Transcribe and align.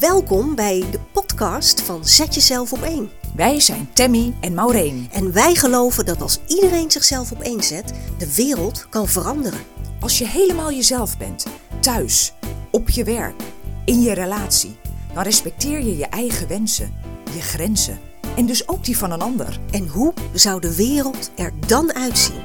Welkom 0.00 0.54
bij 0.54 0.84
de 0.90 1.00
podcast 1.12 1.80
van 1.80 2.04
Zet 2.04 2.34
Jezelf 2.34 2.72
op 2.72 2.82
één. 2.82 3.10
Wij 3.36 3.60
zijn 3.60 3.92
Tammy 3.92 4.34
en 4.40 4.54
Maureen. 4.54 5.08
En 5.12 5.32
wij 5.32 5.54
geloven 5.54 6.04
dat 6.04 6.20
als 6.20 6.40
iedereen 6.46 6.90
zichzelf 6.90 7.32
op 7.32 7.40
één 7.40 7.62
zet, 7.62 7.92
de 8.18 8.34
wereld 8.34 8.88
kan 8.88 9.08
veranderen. 9.08 9.60
Als 10.00 10.18
je 10.18 10.26
helemaal 10.26 10.72
jezelf 10.72 11.18
bent, 11.18 11.46
thuis, 11.80 12.34
op 12.70 12.88
je 12.88 13.04
werk, 13.04 13.42
in 13.84 14.00
je 14.00 14.12
relatie, 14.12 14.76
dan 15.14 15.22
respecteer 15.22 15.78
je 15.78 15.96
je 15.96 16.06
eigen 16.06 16.48
wensen, 16.48 16.94
je 17.34 17.40
grenzen 17.40 17.98
en 18.36 18.46
dus 18.46 18.68
ook 18.68 18.84
die 18.84 18.98
van 18.98 19.10
een 19.10 19.22
ander. 19.22 19.60
En 19.70 19.88
hoe 19.88 20.12
zou 20.32 20.60
de 20.60 20.76
wereld 20.76 21.30
er 21.36 21.52
dan 21.66 21.94
uitzien? 21.94 22.42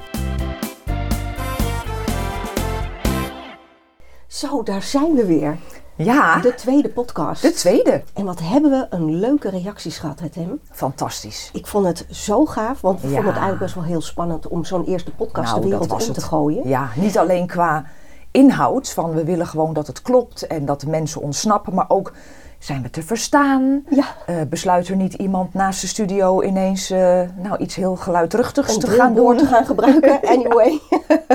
Zo, 4.28 4.64
daar 4.64 4.84
zijn 4.84 5.14
we 5.14 5.26
weer. 5.26 5.58
Ja, 6.04 6.40
De 6.40 6.56
tweede 6.56 6.90
podcast. 6.90 7.42
de 7.42 7.52
tweede. 7.52 8.04
En 8.14 8.26
wat 8.26 8.40
hebben 8.44 8.72
we 8.72 8.86
een 8.90 9.16
leuke 9.16 9.50
reacties 9.50 9.98
gehad, 9.98 10.20
hè, 10.20 10.30
Tim? 10.30 10.60
Fantastisch. 10.72 11.50
Ik 11.54 11.68
vond 11.68 11.86
het 11.86 12.06
zo 12.10 12.46
gaaf, 12.46 12.82
want 12.82 13.02
we 13.02 13.08
Ja. 13.08 13.14
vonden 13.14 13.34
het 13.34 13.42
eigenlijk 13.42 13.64
best 13.64 13.76
wel 13.76 13.84
heel 13.84 14.02
spannend 14.02 14.48
om 14.48 14.66
zo'n 14.66 14.84
eerste 14.86 15.12
podcast 15.12 15.50
Nou, 15.50 15.62
de 15.62 15.68
wereld 15.68 16.08
in 16.08 16.14
te 16.14 16.22
gooien. 16.22 16.68
Ja, 16.68 16.90
niet 16.96 17.18
alleen 17.18 17.48
qua 17.48 17.86
inhoud, 18.32 18.90
van 18.90 19.14
we 19.14 19.24
willen 19.24 19.48
gewoon 19.48 19.74
dat 19.74 19.88
het 19.88 20.02
klopt 20.02 20.48
en 20.48 20.66
dat 20.66 20.82
de 20.82 20.90
mensen 20.90 21.22
ons 21.22 21.40
snappen, 21.40 21.74
maar 21.74 21.86
ook 21.88 22.14
zijn 22.60 22.82
we 22.82 22.90
te 22.90 23.04
verstaan? 23.04 23.84
Ja. 23.90 24.06
Eh, 24.26 24.36
besluit 24.50 24.88
er 24.88 24.96
niet 24.96 25.14
iemand 25.14 25.54
naast 25.54 25.82
de 25.82 25.88
studio 25.88 26.42
ineens 26.42 26.90
eh, 26.90 27.22
nou, 27.36 27.58
iets 27.58 27.76
heel 27.76 27.96
geluidruchtigs 27.96 28.78
te 28.78 28.88
gaan 28.88 29.14
doen? 29.16 29.38
te 29.38 29.46
gaan 29.46 29.66
gebruiken, 29.66 30.20
anyway. 30.36 30.80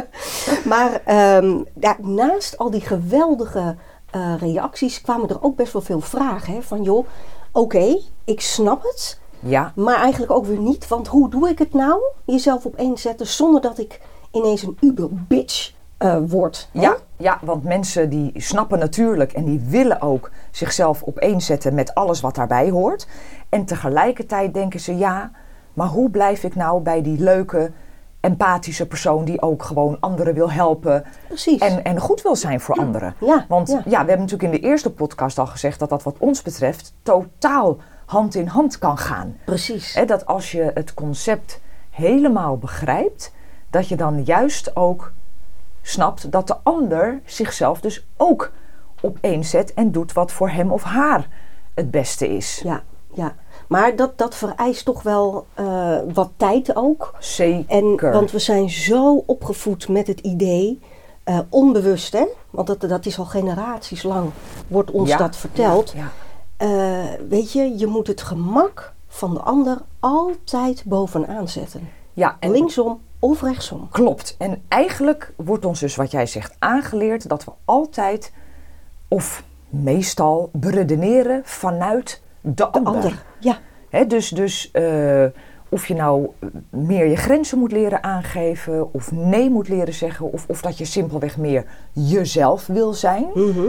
maar 0.72 1.00
ja, 1.80 1.96
naast 2.00 2.58
al 2.58 2.70
die 2.70 2.80
geweldige 2.80 3.76
eh, 4.18 4.40
reacties 4.40 5.00
kwamen 5.00 5.28
er 5.28 5.42
ook 5.42 5.56
best 5.56 5.72
wel 5.72 5.82
veel 5.82 6.00
vragen. 6.00 6.52
Hè, 6.54 6.62
van 6.62 6.82
joh, 6.82 7.06
oké, 7.52 7.98
ik 8.24 8.40
snap 8.40 8.82
het, 8.82 9.20
Ja, 9.40 9.72
maar 9.74 9.96
eigenlijk 9.96 10.32
ook 10.32 10.46
weer 10.46 10.58
niet. 10.58 10.88
Want 10.88 11.08
hoe 11.08 11.30
doe 11.30 11.48
ik 11.48 11.58
het 11.58 11.72
nou? 11.74 12.00
Jezelf 12.24 12.64
op 12.64 12.74
één 12.74 12.98
zetten 12.98 13.26
zonder 13.26 13.60
dat 13.60 13.78
ik 13.78 14.00
ineens 14.30 14.62
een 14.62 14.76
uber-bitch 14.80 15.72
eh, 15.98 16.16
word. 16.26 16.68
hè? 16.72 16.80
Ja, 16.80 16.96
ja, 17.16 17.38
want 17.42 17.64
mensen 17.64 18.10
die 18.10 18.32
snappen 18.34 18.78
natuurlijk 18.78 19.32
en 19.32 19.44
die 19.44 19.60
willen 19.60 20.00
ook 20.00 20.30
zichzelf 20.50 21.02
opeenzetten 21.02 21.74
met 21.74 21.94
alles 21.94 22.20
wat 22.20 22.34
daarbij 22.34 22.70
hoort. 22.70 23.06
En 23.48 23.64
tegelijkertijd 23.64 24.54
denken 24.54 24.80
ze, 24.80 24.96
ja, 24.96 25.30
maar 25.74 25.86
hoe 25.88 26.10
blijf 26.10 26.44
ik 26.44 26.54
nou 26.54 26.80
bij 26.82 27.02
die 27.02 27.18
leuke, 27.18 27.72
empathische 28.28 28.86
persoon 28.86 29.24
die 29.24 29.42
ook 29.42 29.62
gewoon 29.62 29.96
anderen 30.00 30.34
wil 30.34 30.50
helpen 30.50 31.04
Precies. 31.26 31.60
en, 31.60 31.84
en 31.84 31.98
goed 32.00 32.22
wil 32.22 32.36
zijn 32.36 32.60
voor 32.60 32.74
anderen? 32.74 33.14
Ja, 33.20 33.44
Want 33.48 33.68
ja. 33.68 33.82
ja. 33.84 34.02
we 34.02 34.08
hebben 34.08 34.18
natuurlijk 34.18 34.54
in 34.54 34.60
de 34.60 34.66
eerste 34.66 34.90
podcast 34.90 35.38
al 35.38 35.46
gezegd 35.46 35.78
dat 35.78 35.88
dat 35.88 36.02
wat 36.02 36.16
ons 36.18 36.42
betreft 36.42 36.94
totaal 37.02 37.76
hand 38.06 38.34
in 38.34 38.46
hand 38.46 38.78
kan 38.78 38.98
gaan. 38.98 39.36
Precies. 39.44 40.00
Dat 40.06 40.26
als 40.26 40.52
je 40.52 40.70
het 40.74 40.94
concept 40.94 41.60
helemaal 41.90 42.58
begrijpt, 42.58 43.32
dat 43.70 43.88
je 43.88 43.96
dan 43.96 44.24
juist 44.24 44.76
ook 44.76 45.12
snapt 45.82 46.32
dat 46.32 46.46
de 46.46 46.56
ander 46.62 47.20
zichzelf 47.24 47.80
dus 47.80 48.06
ook 48.16 48.52
opeenzet 49.00 49.74
en 49.74 49.92
doet 49.92 50.12
wat 50.12 50.32
voor 50.32 50.50
hem 50.50 50.72
of 50.72 50.82
haar 50.82 51.26
het 51.74 51.90
beste 51.90 52.28
is. 52.28 52.60
Ja, 52.64 52.82
ja. 53.14 53.34
Maar 53.68 53.96
dat, 53.96 54.18
dat 54.18 54.34
vereist 54.34 54.84
toch 54.84 55.02
wel 55.02 55.46
eh, 55.54 55.98
wat 56.12 56.30
tijd 56.36 56.76
ook. 56.76 57.14
En, 57.14 57.22
Zeker. 57.22 58.12
want 58.12 58.30
we 58.30 58.38
zijn 58.38 58.70
zo 58.70 59.22
opgevoed 59.26 59.88
met 59.88 60.06
het 60.06 60.20
idee, 60.20 60.80
eh, 61.24 61.38
onbewust 61.48 62.12
hè, 62.12 62.24
want 62.50 62.66
dat, 62.66 62.80
dat 62.80 63.06
is 63.06 63.18
al 63.18 63.24
generaties 63.24 64.02
lang, 64.02 64.30
wordt 64.68 64.90
ons 64.90 65.08
Ja, 65.08 65.16
dat 65.16 65.36
verteld. 65.36 65.92
Ja, 65.96 66.10
Eh, 66.56 67.04
weet 67.28 67.52
je, 67.52 67.78
je 67.78 67.86
moet 67.86 68.06
het 68.06 68.22
gemak 68.22 68.92
van 69.08 69.34
de 69.34 69.40
ander 69.40 69.78
altijd 70.00 70.82
bovenaan 70.86 71.48
zetten. 71.48 71.88
ja 72.12 72.36
en 72.40 72.50
Linksom 72.50 73.00
of 73.18 73.42
rechtsom. 73.42 73.88
klopt. 73.90 74.34
En 74.38 74.62
eigenlijk 74.68 75.32
wordt 75.36 75.64
ons 75.64 75.80
dus 75.80 75.96
wat 75.96 76.10
jij 76.10 76.26
zegt 76.26 76.54
aangeleerd 76.58 77.28
dat 77.28 77.44
we 77.44 77.52
altijd 77.64 78.32
of 79.08 79.42
meestal 79.68 80.50
beredeneren 80.52 81.40
vanuit 81.44 82.22
de, 82.54 82.54
De 82.54 82.70
ander. 82.72 82.94
ander. 82.94 83.24
Ja, 83.38 83.58
Hè, 83.88 84.06
dus 84.06 84.28
dus 84.28 84.70
eh, 84.70 85.24
of 85.68 85.86
je 85.86 85.94
nou 85.94 86.28
meer 86.70 87.06
je 87.06 87.16
grenzen 87.16 87.58
moet 87.58 87.72
leren 87.72 88.02
aangeven, 88.02 88.94
of 88.94 89.12
nee 89.12 89.50
moet 89.50 89.68
leren 89.68 89.94
zeggen, 89.94 90.32
of, 90.32 90.44
of 90.48 90.60
dat 90.60 90.78
je 90.78 90.84
simpelweg 90.84 91.36
meer 91.36 91.64
jezelf 91.92 92.66
wil 92.66 92.92
zijn. 92.92 93.26
mhm. 93.34 93.66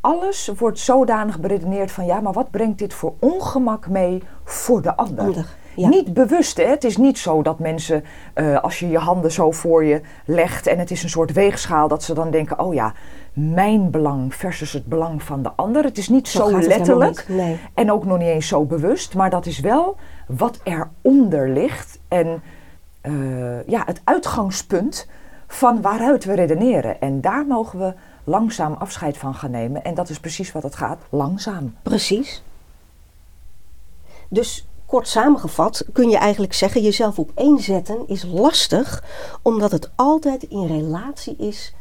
Alles 0.00 0.50
wordt 0.58 0.78
zodanig 0.78 1.40
beredeneerd 1.40 1.92
van 1.92 2.06
ja, 2.06 2.20
maar 2.20 2.32
wat 2.32 2.50
brengt 2.50 2.78
dit 2.78 2.94
voor 2.94 3.14
ongemak 3.18 3.88
mee 3.88 4.22
voor 4.44 4.82
de 4.82 4.96
ander? 4.96 5.24
Ander, 5.24 5.46
ja. 5.76 5.88
Niet 5.88 6.14
bewust, 6.14 6.56
hè? 6.56 6.64
Het 6.64 6.84
is 6.84 6.96
niet 6.96 7.18
zo 7.18 7.42
dat 7.42 7.58
mensen, 7.58 8.04
eh, 8.34 8.62
als 8.62 8.78
je 8.78 8.88
je 8.88 8.98
handen 8.98 9.32
zo 9.32 9.50
voor 9.50 9.84
je 9.84 10.00
legt 10.24 10.66
en 10.66 10.78
het 10.78 10.90
is 10.90 11.02
een 11.02 11.08
soort 11.08 11.32
weegschaal, 11.32 11.88
dat 11.88 12.02
ze 12.02 12.14
dan 12.14 12.30
denken: 12.30 12.58
oh 12.58 12.74
ja, 12.74 12.94
mijn 13.32 13.90
belang 13.90 14.34
versus 14.34 14.72
het 14.72 14.86
belang 14.86 15.22
van 15.22 15.42
de 15.42 15.50
ander. 15.56 15.84
Het 15.84 15.98
is 15.98 16.08
niet 16.08 16.28
Zo 16.28 16.58
letterlijk. 16.60 17.28
niet, 17.28 17.36
nee. 17.38 17.58
En 17.74 17.92
ook 17.92 18.04
nog 18.04 18.18
niet 18.18 18.28
eens 18.28 18.48
zo 18.48 18.64
bewust, 18.64 19.14
maar 19.14 19.30
dat 19.30 19.46
is 19.46 19.60
wel 19.60 19.96
wat 20.26 20.60
eronder 20.62 21.48
ligt. 21.48 21.98
En 22.08 22.42
eh, 23.00 23.66
ja, 23.66 23.82
het 23.86 24.00
uitgangspunt 24.04 25.06
van 25.46 25.80
waaruit 25.80 26.24
we 26.24 26.34
redeneren. 26.34 27.00
En 27.00 27.20
daar 27.20 27.46
mogen 27.46 27.78
we 27.78 27.94
langzaam 28.24 28.72
afscheid 28.72 29.18
van 29.18 29.34
gaan 29.34 29.50
nemen. 29.50 29.84
En 29.84 29.94
dat 29.94 30.08
is 30.08 30.20
precies 30.20 30.52
wat 30.52 30.62
het 30.62 30.74
gaat, 30.74 30.98
langzaam. 31.08 31.74
precies. 31.82 32.42
Dus 34.28 34.66
kort 34.86 35.08
samengevat 35.08 35.84
kun 35.92 36.08
je 36.08 36.16
eigenlijk 36.16 36.52
zeggen: 36.52 36.82
jezelf 36.82 37.18
op 37.18 37.30
één 37.34 37.58
zetten 37.58 38.08
is 38.08 38.24
lastig, 38.24 39.04
omdat 39.42 39.70
het 39.70 39.90
altijd 39.96 40.42
in 40.42 40.66
relatie 40.66 41.36
is 41.36 41.74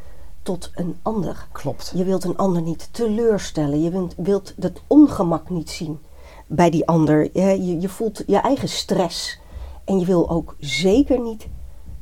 tot 0.44 0.72
een 0.76 0.98
ander. 1.02 1.48
Klopt. 1.52 1.92
Je 1.96 2.04
wilt 2.04 2.24
een 2.24 2.38
ander 2.38 2.62
niet 2.62 2.90
teleurstellen. 2.92 3.82
Je 3.82 3.90
wilt, 3.90 4.14
wilt 4.18 4.54
het 4.60 4.82
ongemak 4.88 5.50
niet 5.50 5.70
zien 5.70 6.00
bij 6.48 6.70
die 6.70 6.88
ander. 6.88 7.30
Je, 7.34 7.66
je, 7.66 7.80
je 7.80 7.90
voelt 7.90 8.24
je 8.28 8.38
eigen 8.38 8.70
stress. 8.70 9.40
En 9.86 10.00
je 10.00 10.06
wil 10.06 10.30
ook 10.30 10.56
zeker 10.60 11.20
niet 11.20 11.48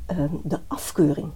ehm, 0.06 0.34
de 0.42 0.58
afkeuring 0.66 1.32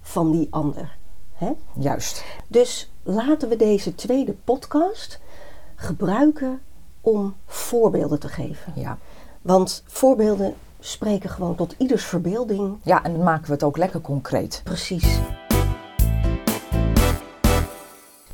van 0.00 0.30
die 0.30 0.46
ander. 0.50 0.96
Hè? 1.32 1.52
Juist. 1.78 2.24
Dus 2.48 2.90
laten 3.02 3.48
we 3.48 3.56
deze 3.56 3.94
tweede 3.94 4.32
podcast 4.32 5.20
gebruiken 5.74 6.60
om 7.00 7.34
voorbeelden 7.46 8.20
te 8.20 8.28
geven. 8.28 8.72
Ja. 8.76 8.98
Want 9.42 9.82
voorbeelden 9.86 10.54
spreken 10.80 11.30
gewoon 11.30 11.54
tot 11.54 11.74
ieders 11.78 12.04
verbeelding. 12.04 12.78
ja, 12.82 13.04
en 13.04 13.12
dan 13.12 13.22
maken 13.22 13.46
we 13.46 13.52
het 13.52 13.62
ook 13.62 13.76
lekker 13.76 14.00
concreet. 14.00 14.60
Precies. 14.64 15.18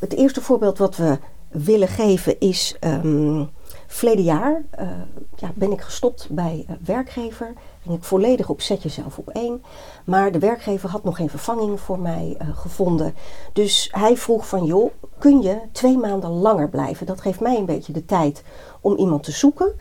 Het 0.04 0.12
eerste 0.12 0.40
voorbeeld 0.40 0.78
wat 0.78 0.96
we 0.96 1.18
willen 1.48 1.88
geven 1.88 2.40
is 2.40 2.76
ehm 2.80 3.44
verleden 3.86 4.24
jaar 4.24 4.64
eh, 4.70 4.88
ja, 5.36 5.52
ben 5.54 5.72
ik 5.72 5.80
gestopt 5.80 6.26
bij 6.30 6.64
eh, 6.68 6.74
werkgever. 6.84 7.52
Ging 7.82 7.96
ik 7.96 8.04
volledig 8.04 8.48
op 8.48 8.60
zet 8.60 8.82
jezelf 8.82 9.18
op 9.18 9.28
één. 9.28 9.62
Maar 10.04 10.32
de 10.32 10.38
werkgever 10.38 10.88
had 10.88 11.04
nog 11.04 11.16
geen 11.16 11.30
vervanging 11.30 11.80
voor 11.80 11.98
mij 11.98 12.34
eh, 12.38 12.48
gevonden. 12.56 13.14
Dus 13.52 13.88
hij 13.92 14.16
vroeg 14.16 14.48
van 14.48 14.64
joh, 14.64 14.90
kun 15.18 15.42
je 15.42 15.58
twee 15.72 15.98
maanden 15.98 16.30
langer 16.30 16.68
blijven? 16.68 17.06
Dat 17.06 17.20
geeft 17.20 17.40
mij 17.40 17.56
een 17.56 17.66
beetje 17.66 17.92
de 17.92 18.04
tijd 18.04 18.42
om 18.80 18.96
iemand 18.96 19.22
te 19.22 19.32
zoeken. 19.32 19.72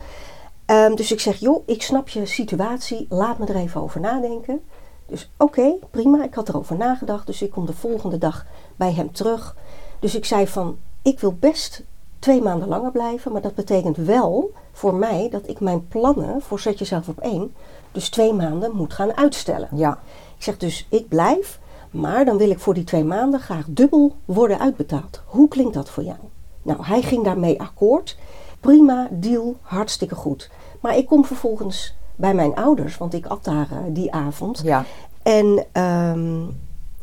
Ehm, 0.66 0.95
dus 0.95 1.12
ik 1.12 1.19
zeg, 1.19 1.35
joh, 1.35 1.63
ik 1.66 1.81
snap 1.81 2.09
je 2.09 2.25
situatie, 2.25 3.06
laat 3.09 3.38
me 3.38 3.45
er 3.45 3.56
even 3.56 3.81
over 3.81 4.00
nadenken. 4.00 4.62
Dus 5.06 5.31
oké, 5.38 5.73
prima, 5.91 6.23
ik 6.23 6.33
had 6.33 6.50
erover 6.50 6.78
nagedacht, 6.78 7.25
dus 7.25 7.41
ik 7.41 7.51
kom 7.51 7.66
de 7.66 7.73
volgende 7.73 8.17
dag 8.17 8.45
bij 8.75 8.94
hem 8.94 9.12
terug. 9.12 9.56
Dus 10.03 10.16
ik 10.16 10.25
zei 10.25 10.47
van, 10.47 10.78
ik 11.02 11.19
wil 11.19 11.34
best 11.40 11.84
twee 12.19 12.41
maanden 12.41 12.68
langer 12.68 12.92
blijven, 12.92 13.31
maar 13.31 13.42
dat 13.42 13.56
betekent 13.56 13.98
wel 13.98 14.51
voor 14.72 14.94
mij 14.94 15.27
dat 15.31 15.48
ik 15.48 15.60
mijn 15.60 15.88
plannen 15.88 16.42
voor 16.42 16.60
Zet 16.60 16.80
Jezelf 16.80 17.07
op 17.07 17.19
één, 17.19 17.54
dus 17.92 18.10
twee 18.10 18.33
maanden 18.33 18.75
moet 18.75 18.94
gaan 18.94 19.18
uitstellen. 19.18 19.68
Ja, 19.75 20.00
Ik 20.38 20.44
zeg 20.44 20.57
dus, 20.57 20.86
ik 20.89 21.07
blijf, 21.07 21.60
maar 21.92 22.25
dan 22.25 22.38
wil 22.38 22.50
ik 22.50 22.60
voor 22.60 22.74
die 22.74 22.83
twee 22.83 23.04
maanden 23.04 23.39
graag 23.39 23.66
dubbel 23.69 24.16
worden 24.25 24.60
uitbetaald. 24.60 25.22
Hoe 25.25 25.48
klinkt 25.48 25.74
dat 25.74 25.89
voor 25.89 26.04
jou? 26.04 26.18
Nou, 26.62 26.86
hij 26.86 27.01
ging 27.01 27.24
daarmee 27.24 27.62
akkoord. 27.62 28.18
Prima, 28.60 29.07
deal, 29.12 29.56
hartstikke 29.62 30.16
goed. 30.16 30.50
Maar 30.80 30.98
ik 30.98 31.06
kom 31.06 31.25
vervolgens 31.25 31.95
bij 32.16 32.33
mijn 32.33 32.56
ouders, 32.56 32.98
want 32.98 33.13
ik 33.13 33.25
at 33.25 33.44
daar 33.44 33.68
eh, 33.72 33.77
die 33.89 34.12
avond. 34.13 34.62
ja. 34.63 34.86
En 35.22 35.66
ehm, 35.72 36.42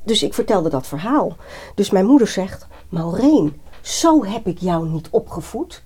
dus 0.02 0.22
ik 0.22 0.34
vertelde 0.34 0.68
dat 0.68 0.86
verhaal. 0.86 1.36
Dus 1.74 1.90
mijn 1.90 2.06
moeder 2.06 2.28
zegt, 2.28 2.66
Maureen, 2.88 3.60
zo 3.80 4.24
heb 4.24 4.46
ik 4.46 4.58
jou 4.58 4.88
niet 4.88 5.08
opgevoed. 5.10 5.82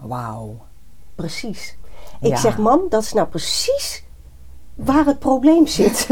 Wauw. 0.00 0.56
Precies. 1.14 1.76
Ik 2.20 2.28
Ja. 2.30 2.36
zeg, 2.36 2.58
mam, 2.58 2.80
dat 2.88 3.02
is 3.02 3.12
nou 3.12 3.28
precies 3.28 4.04
waar 4.74 5.04
het 5.06 5.18
probleem 5.18 5.66
zit. 5.66 6.06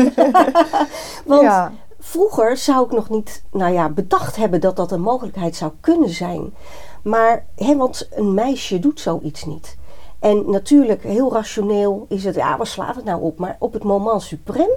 Want 1.27 1.43
Ja. 1.43 1.73
vroeger 2.01 2.57
zou 2.57 2.85
ik 2.85 2.93
nog 2.93 3.11
niet 3.11 3.43
nou 3.51 3.73
ja, 3.73 3.89
bedacht 3.89 4.37
hebben 4.37 4.61
dat 4.61 4.77
dat 4.77 4.93
een 4.93 5.01
mogelijkheid 5.01 5.57
zou 5.57 5.73
kunnen 5.81 6.11
zijn. 6.11 6.55
Maar, 7.03 7.47
hè, 7.57 7.77
want 7.77 8.09
een 8.15 8.35
meisje 8.35 8.79
doet 8.79 9.01
zoiets 9.01 9.45
niet. 9.45 9.77
En 10.19 10.51
natuurlijk, 10.51 11.03
heel 11.03 11.33
rationeel 11.33 12.07
is 12.09 12.25
het, 12.25 12.35
ja, 12.35 12.57
waar 12.57 12.67
slaat 12.67 12.95
het 12.97 13.05
nou 13.05 13.23
op? 13.23 13.39
Maar 13.39 13.57
op 13.59 13.73
het 13.73 13.83
moment 13.83 14.23
suprem 14.23 14.71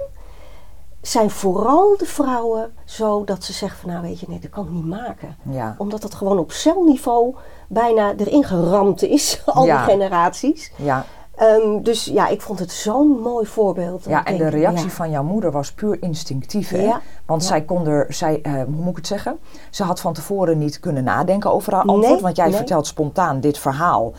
zijn 1.10 1.30
vooral 1.30 1.96
de 1.96 2.06
vrouwen 2.06 2.72
zo 2.84 3.24
dat 3.24 3.44
ze 3.44 3.52
zeggen 3.52 3.78
van, 3.80 3.90
nou 3.90 4.02
weet 4.02 4.20
je, 4.20 4.26
nee, 4.28 4.38
dat 4.38 4.50
kan 4.50 4.64
ik 4.64 4.70
niet 4.70 4.86
maken. 4.86 5.36
Ja. 5.50 5.74
Omdat 5.78 6.02
dat 6.02 6.14
gewoon 6.14 6.38
op 6.38 6.52
celniveau 6.52 7.34
bijna 7.68 8.14
erin 8.16 8.44
geramd 8.44 9.02
is, 9.02 9.42
al 9.46 9.64
Ja. 9.64 9.76
die 9.84 9.92
generaties. 9.92 10.72
Ja, 10.76 11.04
Ehm, 11.36 11.82
dus 11.82 12.04
ja, 12.04 12.28
ik 12.28 12.40
vond 12.40 12.58
het 12.58 12.72
zo'n 12.72 13.20
mooi 13.20 13.46
voorbeeld. 13.46 14.04
ja 14.08 14.24
en 14.24 14.36
de 14.36 14.48
reactie 14.48 14.84
ja. 14.86 14.90
van 14.92 15.10
jouw 15.10 15.22
moeder 15.22 15.50
was 15.52 15.72
puur 15.72 16.02
instinctief. 16.02 16.68
Hè? 16.70 16.82
Ja. 16.82 17.00
Want 17.26 17.42
Ja. 17.42 17.48
zij 17.48 17.62
kon 17.62 17.86
er, 17.86 18.06
zij, 18.08 18.40
eh, 18.42 18.52
hoe 18.52 18.64
moet 18.66 18.88
ik 18.90 18.96
het 18.96 19.06
zeggen? 19.06 19.38
Ze 19.70 19.82
had 19.84 20.00
van 20.00 20.12
tevoren 20.12 20.58
niet 20.58 20.80
kunnen 20.80 21.04
nadenken 21.04 21.52
over 21.52 21.72
haar 21.72 21.82
antwoord. 21.84 22.12
Nee, 22.12 22.20
want 22.20 22.36
jij 22.36 22.46
nee. 22.46 22.56
vertelt 22.56 22.86
spontaan 22.86 23.40
dit 23.40 23.58
verhaal. 23.58 24.12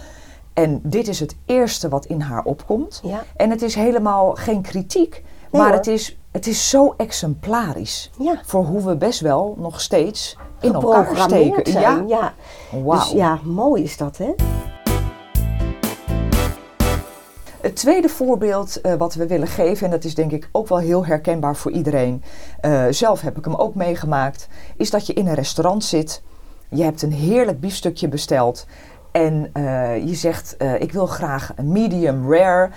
En 0.53 0.79
dit 0.83 1.07
is 1.07 1.19
het 1.19 1.35
eerste 1.45 1.89
wat 1.89 2.05
in 2.05 2.21
haar 2.21 2.43
opkomt. 2.43 2.99
Ja. 3.03 3.23
En 3.35 3.49
het 3.49 3.61
is 3.61 3.75
helemaal 3.75 4.31
geen 4.35 4.61
kritiek. 4.61 5.11
Nee, 5.51 5.61
maar 5.61 5.69
hoor. 5.69 5.77
het 5.77 5.87
is, 5.87 6.17
het 6.37 6.47
is 6.47 6.69
zo 6.69 6.93
exemplarisch. 6.97 8.11
Ja. 8.19 8.41
Voor 8.45 8.65
hoe 8.65 8.83
we 8.83 8.95
best 8.95 9.19
wel 9.19 9.55
nog 9.59 9.81
steeds 9.81 10.37
in 10.61 10.73
elkaar 10.73 11.17
steken. 11.17 11.71
zijn. 11.71 12.07
Ja. 12.07 12.33
Ja. 12.71 12.79
Wauw. 12.83 12.99
Dus 12.99 13.11
ja, 13.11 13.39
mooi 13.43 13.83
is 13.83 13.97
dat, 13.97 14.17
hè? 14.17 14.33
Het 17.61 17.75
tweede 17.75 18.09
voorbeeld 18.09 18.81
eh, 18.81 18.93
wat 18.93 19.13
we 19.13 19.27
willen 19.27 19.47
geven, 19.47 19.85
en 19.85 19.91
dat 19.91 20.03
is 20.03 20.15
denk 20.15 20.31
ik 20.31 20.49
ook 20.51 20.67
wel 20.67 20.77
heel 20.77 21.05
herkenbaar 21.05 21.55
voor 21.55 21.71
iedereen, 21.71 22.23
eh, 22.61 22.85
zelf 22.89 23.21
heb 23.21 23.37
ik 23.37 23.45
hem 23.45 23.55
ook 23.55 23.75
meegemaakt, 23.75 24.47
is 24.75 24.89
dat 24.89 25.07
je 25.07 25.13
in 25.13 25.27
een 25.27 25.33
restaurant 25.33 25.83
zit, 25.83 26.21
je 26.69 26.83
hebt 26.83 27.01
een 27.01 27.13
heerlijk 27.13 27.59
biefstukje 27.59 28.07
besteld 28.07 28.65
en 29.11 29.49
eh, 29.53 30.07
je 30.07 30.15
zegt 30.15 30.55
ik 30.79 30.91
wil 30.91 31.05
graag 31.05 31.51
een 31.55 31.71
medium 31.71 32.33
rare 32.33 32.69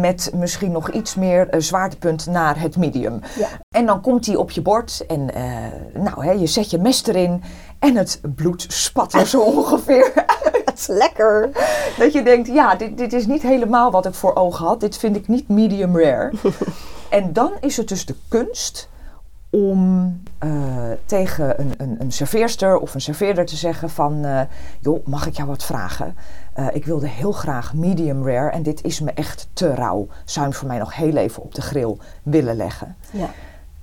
met 0.00 0.30
misschien 0.34 0.72
nog 0.72 0.90
iets 0.90 1.14
meer 1.14 1.48
eh, 1.48 1.60
zwaartepunt 1.60 2.26
naar 2.26 2.60
het 2.60 2.76
medium. 2.76 3.20
Ja. 3.38 3.48
En 3.70 3.86
dan 3.86 4.00
komt 4.00 4.24
die 4.24 4.38
op 4.38 4.50
je 4.50 4.62
bord 4.62 5.04
en 5.06 5.34
eh, 5.34 5.44
nou, 5.94 6.24
hè, 6.24 6.30
je 6.30 6.46
zet 6.46 6.70
je 6.70 6.78
mes 6.78 7.06
erin 7.06 7.42
en 7.78 7.96
het 7.96 8.20
bloed 8.34 8.66
spat 8.68 9.12
er 9.12 9.26
zo 9.26 9.40
ongeveer 9.56 10.12
Het 10.64 10.78
is 10.78 10.86
lekker. 10.86 11.50
dat 11.98 12.12
je 12.12 12.22
denkt, 12.22 12.48
ja, 12.48 12.74
dit, 12.74 12.98
dit 12.98 13.12
is 13.12 13.26
niet 13.26 13.42
helemaal 13.42 13.90
wat 13.90 14.06
ik 14.06 14.14
voor 14.14 14.34
ogen 14.34 14.66
had. 14.66 14.80
Dit 14.80 14.96
vind 14.96 15.16
ik 15.16 15.28
niet 15.28 15.48
medium 15.48 15.98
rare. 15.98 16.32
en 17.10 17.32
dan 17.32 17.52
is 17.60 17.76
het 17.76 17.88
dus 17.88 18.06
de 18.06 18.14
kunst 18.28 18.88
om 19.54 20.12
eh, 20.38 20.50
tegen 21.06 21.60
een, 21.60 21.72
een, 21.76 21.96
een 21.98 22.12
serveerster 22.12 22.78
of 22.78 22.94
een 22.94 23.00
serveerder 23.00 23.46
te 23.46 23.56
zeggen 23.56 23.90
van... 23.90 24.24
eh, 24.24 24.40
joh, 24.80 25.06
mag 25.06 25.26
ik 25.26 25.36
jou 25.36 25.48
wat 25.48 25.64
vragen? 25.64 26.16
Eh, 26.52 26.66
ik 26.72 26.84
wilde 26.84 27.08
heel 27.08 27.32
graag 27.32 27.74
medium 27.74 28.28
rare 28.28 28.50
en 28.50 28.62
dit 28.62 28.84
is 28.84 29.00
me 29.00 29.10
echt 29.12 29.48
te 29.52 29.74
rauw. 29.74 30.06
Zou 30.24 30.46
je 30.46 30.52
voor 30.52 30.68
mij 30.68 30.78
nog 30.78 30.94
heel 30.94 31.16
even 31.16 31.42
op 31.42 31.54
de 31.54 31.62
grill 31.62 31.96
willen 32.22 32.56
leggen? 32.56 32.96
Ja, 33.10 33.30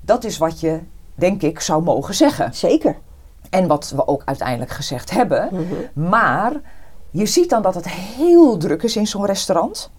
Dat 0.02 0.24
is 0.24 0.38
wat 0.38 0.60
je, 0.60 0.80
denk 1.16 1.42
ik, 1.42 1.60
zou 1.60 1.84
mogen 1.84 2.14
zeggen. 2.16 2.54
zeker. 2.54 2.96
En 3.50 3.68
wat 3.68 3.94
we 3.96 4.08
ook 4.08 4.22
uiteindelijk 4.26 4.72
gezegd 4.72 5.12
hebben. 5.12 5.50
Mhm. 5.52 6.08
Maar 6.10 6.52
je 7.10 7.26
ziet 7.26 7.50
dan 7.50 7.62
dat 7.62 7.76
het 7.76 7.90
heel 7.90 8.58
druk 8.58 8.84
is 8.84 8.96
in 8.96 9.08
zo'n 9.08 9.26
restaurant. 9.26 9.92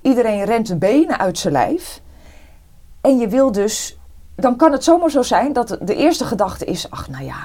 Iedereen 0.00 0.44
rent 0.44 0.66
de 0.66 0.76
benen 0.76 1.18
uit 1.18 1.38
zijn 1.38 1.52
lijf. 1.52 2.00
En 3.00 3.18
je 3.18 3.28
wil 3.28 3.52
dus. 3.52 3.97
Dan 4.40 4.56
kan 4.56 4.72
het 4.72 4.84
zomaar 4.84 5.10
zo 5.10 5.22
zijn 5.22 5.52
dat 5.52 5.78
de 5.80 5.94
eerste 5.94 6.24
gedachte 6.24 6.64
is: 6.64 6.90
ach, 6.90 7.08
nou 7.08 7.24
ja, 7.24 7.36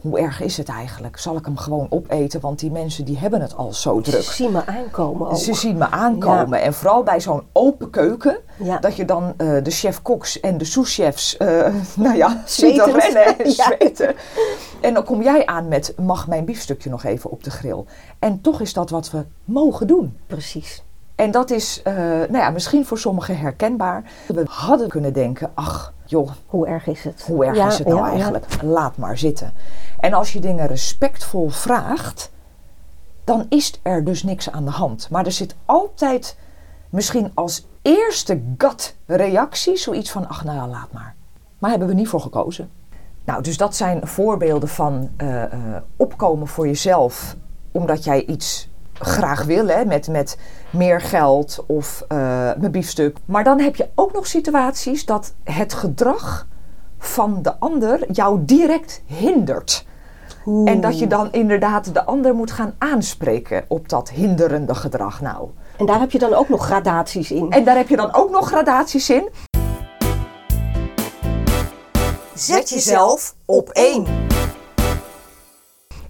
hoe 0.00 0.18
erg 0.20 0.40
is 0.40 0.56
het 0.56 0.68
eigenlijk? 0.68 1.18
Zal 1.18 1.36
ik 1.36 1.44
hem 1.44 1.56
gewoon 1.56 1.86
opeten? 1.90 2.40
Want 2.40 2.58
die 2.58 2.70
mensen 2.70 3.04
die 3.04 3.18
hebben 3.18 3.40
het 3.40 3.56
al 3.56 3.72
zo 3.72 4.00
Ze 4.04 4.10
druk. 4.10 4.22
zien 4.22 4.52
me 4.52 4.66
aankomen 4.66 5.28
ook. 5.28 5.36
Ze 5.36 5.54
zien 5.54 5.76
me 5.76 5.90
aankomen. 5.90 6.62
En 6.62 6.74
vooral 6.74 7.02
bij 7.02 7.20
zo'n 7.20 7.42
open 7.52 7.90
keuken. 7.90 8.36
Ja. 8.58 8.78
Dat 8.78 8.96
je 8.96 9.04
dan 9.04 9.34
eh, 9.36 9.62
de 9.62 9.70
chef-koks 9.70 10.40
en 10.40 10.58
de 10.58 10.64
sous-chefs, 10.64 11.36
eh, 11.36 11.74
nou 11.96 12.16
ja, 12.16 12.42
ziet 12.46 12.80
rennen 12.84 13.38
en 13.38 13.50
Ja. 13.50 13.64
zweten. 13.64 14.14
En 14.80 14.94
dan 14.94 15.04
kom 15.04 15.22
jij 15.22 15.46
aan 15.46 15.68
met, 15.68 15.94
mag 16.00 16.28
mijn 16.28 16.44
biefstukje 16.44 16.90
nog 16.90 17.04
even 17.04 17.30
op 17.30 17.44
de 17.44 17.50
grill? 17.50 17.84
En 18.18 18.40
toch 18.40 18.60
is 18.60 18.72
dat 18.72 18.90
wat 18.90 19.10
we 19.10 19.24
mogen 19.44 19.86
doen. 19.86 20.18
Precies. 20.26 20.82
En 21.14 21.30
dat 21.30 21.50
is, 21.50 21.82
eh, 21.82 21.94
nou 22.04 22.36
ja, 22.36 22.50
misschien 22.50 22.86
voor 22.86 22.98
sommigen 22.98 23.38
herkenbaar. 23.38 24.04
We 24.26 24.44
hadden 24.48 24.88
kunnen 24.88 25.12
denken, 25.12 25.50
ach, 25.54 25.92
joh, 26.04 26.30
Hoe 26.46 26.66
erg 26.66 26.86
is 26.86 27.04
het? 27.04 27.24
hoe 27.26 27.44
erg 27.44 27.56
Ja, 27.56 27.66
is 27.66 27.78
het 27.78 27.86
nou 27.86 27.98
ja, 27.98 28.10
eigenlijk? 28.10 28.62
Laat 28.62 28.96
maar 28.96 29.18
zitten. 29.18 29.52
En 30.00 30.12
als 30.12 30.32
je 30.32 30.40
dingen 30.40 30.66
respectvol 30.66 31.48
vraagt, 31.48 32.32
dan 33.24 33.46
is 33.48 33.80
er 33.82 34.04
dus 34.04 34.22
niks 34.22 34.50
aan 34.50 34.64
de 34.64 34.70
hand. 34.70 35.08
Maar 35.10 35.24
er 35.26 35.32
zit 35.32 35.54
altijd 35.64 36.36
misschien 36.90 37.30
als 37.34 37.66
eerste 37.82 38.42
gut-reactie 38.58 39.76
zoiets 39.76 40.10
van: 40.10 40.28
ach, 40.28 40.44
nou 40.44 40.56
ja, 40.56 40.68
laat 40.68 40.92
maar. 40.92 41.14
Maar 41.58 41.70
hebben 41.70 41.88
we 41.88 41.94
niet 41.94 42.08
voor 42.08 42.20
gekozen. 42.20 42.70
Nou, 43.24 43.42
dus 43.42 43.56
dat 43.56 43.76
zijn 43.76 44.06
voorbeelden 44.06 44.68
van 44.68 45.10
eh, 45.16 45.42
eh, 45.42 45.50
opkomen 45.96 46.46
voor 46.46 46.66
jezelf, 46.66 47.36
omdat 47.72 48.04
jij 48.04 48.24
iets 48.24 48.68
graag 48.98 49.44
wil, 49.44 49.66
hè, 49.66 49.84
met, 49.84 50.08
met 50.08 50.38
meer 50.70 51.00
geld 51.00 51.64
of 51.66 52.04
eh 52.08 52.18
mijn 52.58 52.70
biefstuk. 52.70 53.16
Maar 53.24 53.44
dan 53.44 53.60
heb 53.60 53.76
je 53.76 53.88
ook 53.94 54.12
nog 54.12 54.26
situaties 54.26 55.04
dat 55.04 55.34
het 55.44 55.74
gedrag 55.74 56.46
van 56.98 57.38
de 57.42 57.58
ander 57.58 58.12
jou 58.12 58.38
direct 58.44 59.02
hindert. 59.06 59.86
En 60.64 60.80
dat 60.80 60.98
je 60.98 61.06
dan 61.06 61.32
inderdaad 61.32 61.94
de 61.94 62.04
ander 62.04 62.34
moet 62.34 62.50
gaan 62.50 62.74
aanspreken 62.78 63.64
op 63.68 63.88
dat 63.88 64.10
hinderende 64.10 64.74
gedrag. 64.74 65.20
Nou, 65.20 65.48
En 65.76 65.86
daar 65.86 66.00
heb 66.00 66.10
je 66.10 66.18
dan 66.18 66.34
ook 66.34 66.48
nog 66.48 66.64
gradaties 66.64 67.30
in. 67.30 67.50
en 67.50 67.64
daar 67.64 67.76
heb 67.76 67.88
je 67.88 67.96
dan 67.96 68.14
ook 68.14 68.30
nog 68.30 68.46
gradaties 68.48 69.10
in. 69.10 69.28
Zet 72.34 72.68
jezelf 72.68 73.34
op 73.44 73.68
één. 73.68 74.06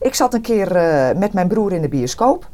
Ik 0.01 0.15
zat 0.15 0.35
een 0.35 0.41
keer 0.41 0.77
eh, 0.77 1.17
met 1.17 1.33
mijn 1.33 1.49
broer 1.49 1.73
in 1.73 1.83
de 1.83 1.89
bioscoop. 1.89 2.49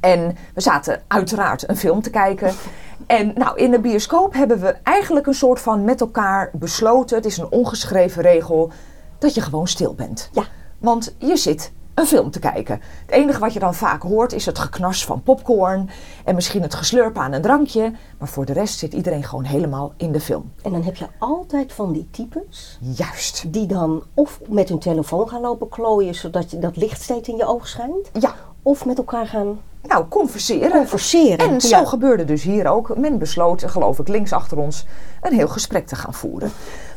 En 0.00 0.36
we 0.54 0.60
zaten 0.60 1.02
uiteraard 1.06 1.68
een 1.68 1.76
film 1.76 2.02
te 2.02 2.10
kijken. 2.10 2.52
En 3.06 3.32
nou, 3.34 3.58
in 3.58 3.70
de 3.70 3.80
bioscoop 3.80 4.32
hebben 4.32 4.60
we 4.60 4.76
eigenlijk 4.82 5.26
een 5.26 5.34
soort 5.34 5.60
van 5.60 5.84
met 5.84 6.00
elkaar 6.00 6.50
besloten. 6.52 7.16
Het 7.16 7.26
is 7.26 7.36
een 7.36 7.50
ongeschreven 7.50 8.22
regel. 8.22 8.70
Dat 9.18 9.34
je 9.34 9.40
gewoon 9.40 9.68
stil 9.68 9.94
bent. 9.94 10.30
Ja. 10.32 10.44
Want 10.78 11.14
je 11.18 11.36
zit 11.36 11.72
een 11.94 12.06
film 12.06 12.30
te 12.30 12.38
kijken. 12.38 12.80
Het 13.06 13.10
enige 13.10 13.38
wat 13.38 13.52
je 13.52 13.58
dan 13.58 13.74
vaak 13.74 14.02
hoort 14.02 14.32
is 14.32 14.46
het 14.46 14.58
geknars 14.58 15.04
van 15.04 15.22
popcorn. 15.22 15.90
En 16.24 16.34
misschien 16.34 16.62
het 16.62 16.74
geslurp 16.74 17.18
aan 17.18 17.32
een 17.32 17.42
drankje. 17.42 17.92
Maar 18.18 18.28
voor 18.28 18.44
de 18.44 18.52
rest 18.52 18.78
zit 18.78 18.92
iedereen 18.92 19.24
gewoon 19.24 19.44
helemaal 19.44 19.92
in 19.96 20.12
de 20.12 20.20
film. 20.20 20.52
En 20.62 20.72
dan 20.72 20.82
heb 20.82 20.96
je 20.96 21.06
altijd 21.18 21.72
van 21.72 21.92
die 21.92 22.08
types 22.10 22.78
Juist. 22.80 23.52
die 23.52 23.66
dan 23.66 24.02
of 24.14 24.40
met 24.48 24.68
hun 24.68 24.78
telefoon 24.78 25.28
gaan 25.28 25.40
lopen 25.40 25.68
klooien 25.68 26.14
zodat 26.14 26.50
je 26.50 26.58
dat 26.58 26.76
licht 26.76 27.02
steeds 27.02 27.28
in 27.28 27.36
je 27.36 27.46
oog 27.46 27.68
schijnt. 27.68 28.10
Ja, 28.12 28.34
Of 28.62 28.84
met 28.84 28.98
elkaar 28.98 29.26
gaan 29.26 29.58
nou, 29.82 30.04
converseren. 30.08 30.70
converseren. 30.70 31.38
En 31.38 31.60
zo 31.60 31.68
Ja. 31.68 31.84
gebeurde 31.84 32.24
dus 32.24 32.42
hier 32.42 32.66
ook. 32.66 32.96
Men 32.98 33.18
besloot, 33.18 33.64
geloof 33.70 33.98
ik, 33.98 34.08
links 34.08 34.32
achter 34.32 34.58
ons 34.58 34.86
een 35.20 35.32
heel 35.34 35.48
gesprek 35.48 35.86
te 35.86 35.96
gaan 35.96 36.14
voeren. 36.14 36.50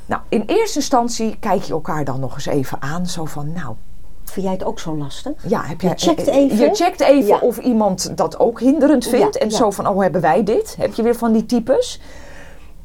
Nou, 0.05 0.21
in 0.29 0.43
eerste 0.45 0.77
instantie 0.79 1.37
kijk 1.39 1.61
je 1.61 1.73
elkaar 1.73 2.03
dan 2.05 2.19
nog 2.19 2.33
eens 2.33 2.45
even 2.45 2.81
aan. 2.81 3.05
Zo 3.07 3.25
van, 3.25 3.51
nou, 3.51 3.75
Vind 4.23 4.45
jij 4.45 4.55
het 4.55 4.63
ook 4.63 4.79
zo 4.79 4.97
lastig? 4.97 5.31
ja, 5.47 5.63
heb 5.63 5.81
Je 5.81 5.91
checkt 5.95 6.27
eh, 6.27 6.35
even. 6.35 6.57
Je 6.57 6.75
checkt 6.75 7.01
even 7.01 7.27
Ja. 7.27 7.37
of 7.39 7.57
iemand 7.57 8.17
dat 8.17 8.39
ook 8.39 8.59
hinderend 8.59 9.07
vindt. 9.07 9.33
Ja, 9.33 9.39
en 9.39 9.49
ja. 9.49 9.55
zo 9.55 9.71
van, 9.71 9.87
oh, 9.87 10.01
hebben 10.01 10.21
wij 10.21 10.43
dit? 10.43 10.75
Heb 10.79 10.93
je 10.93 11.03
weer 11.03 11.15
van 11.15 11.31
die 11.31 11.45
types? 11.45 12.01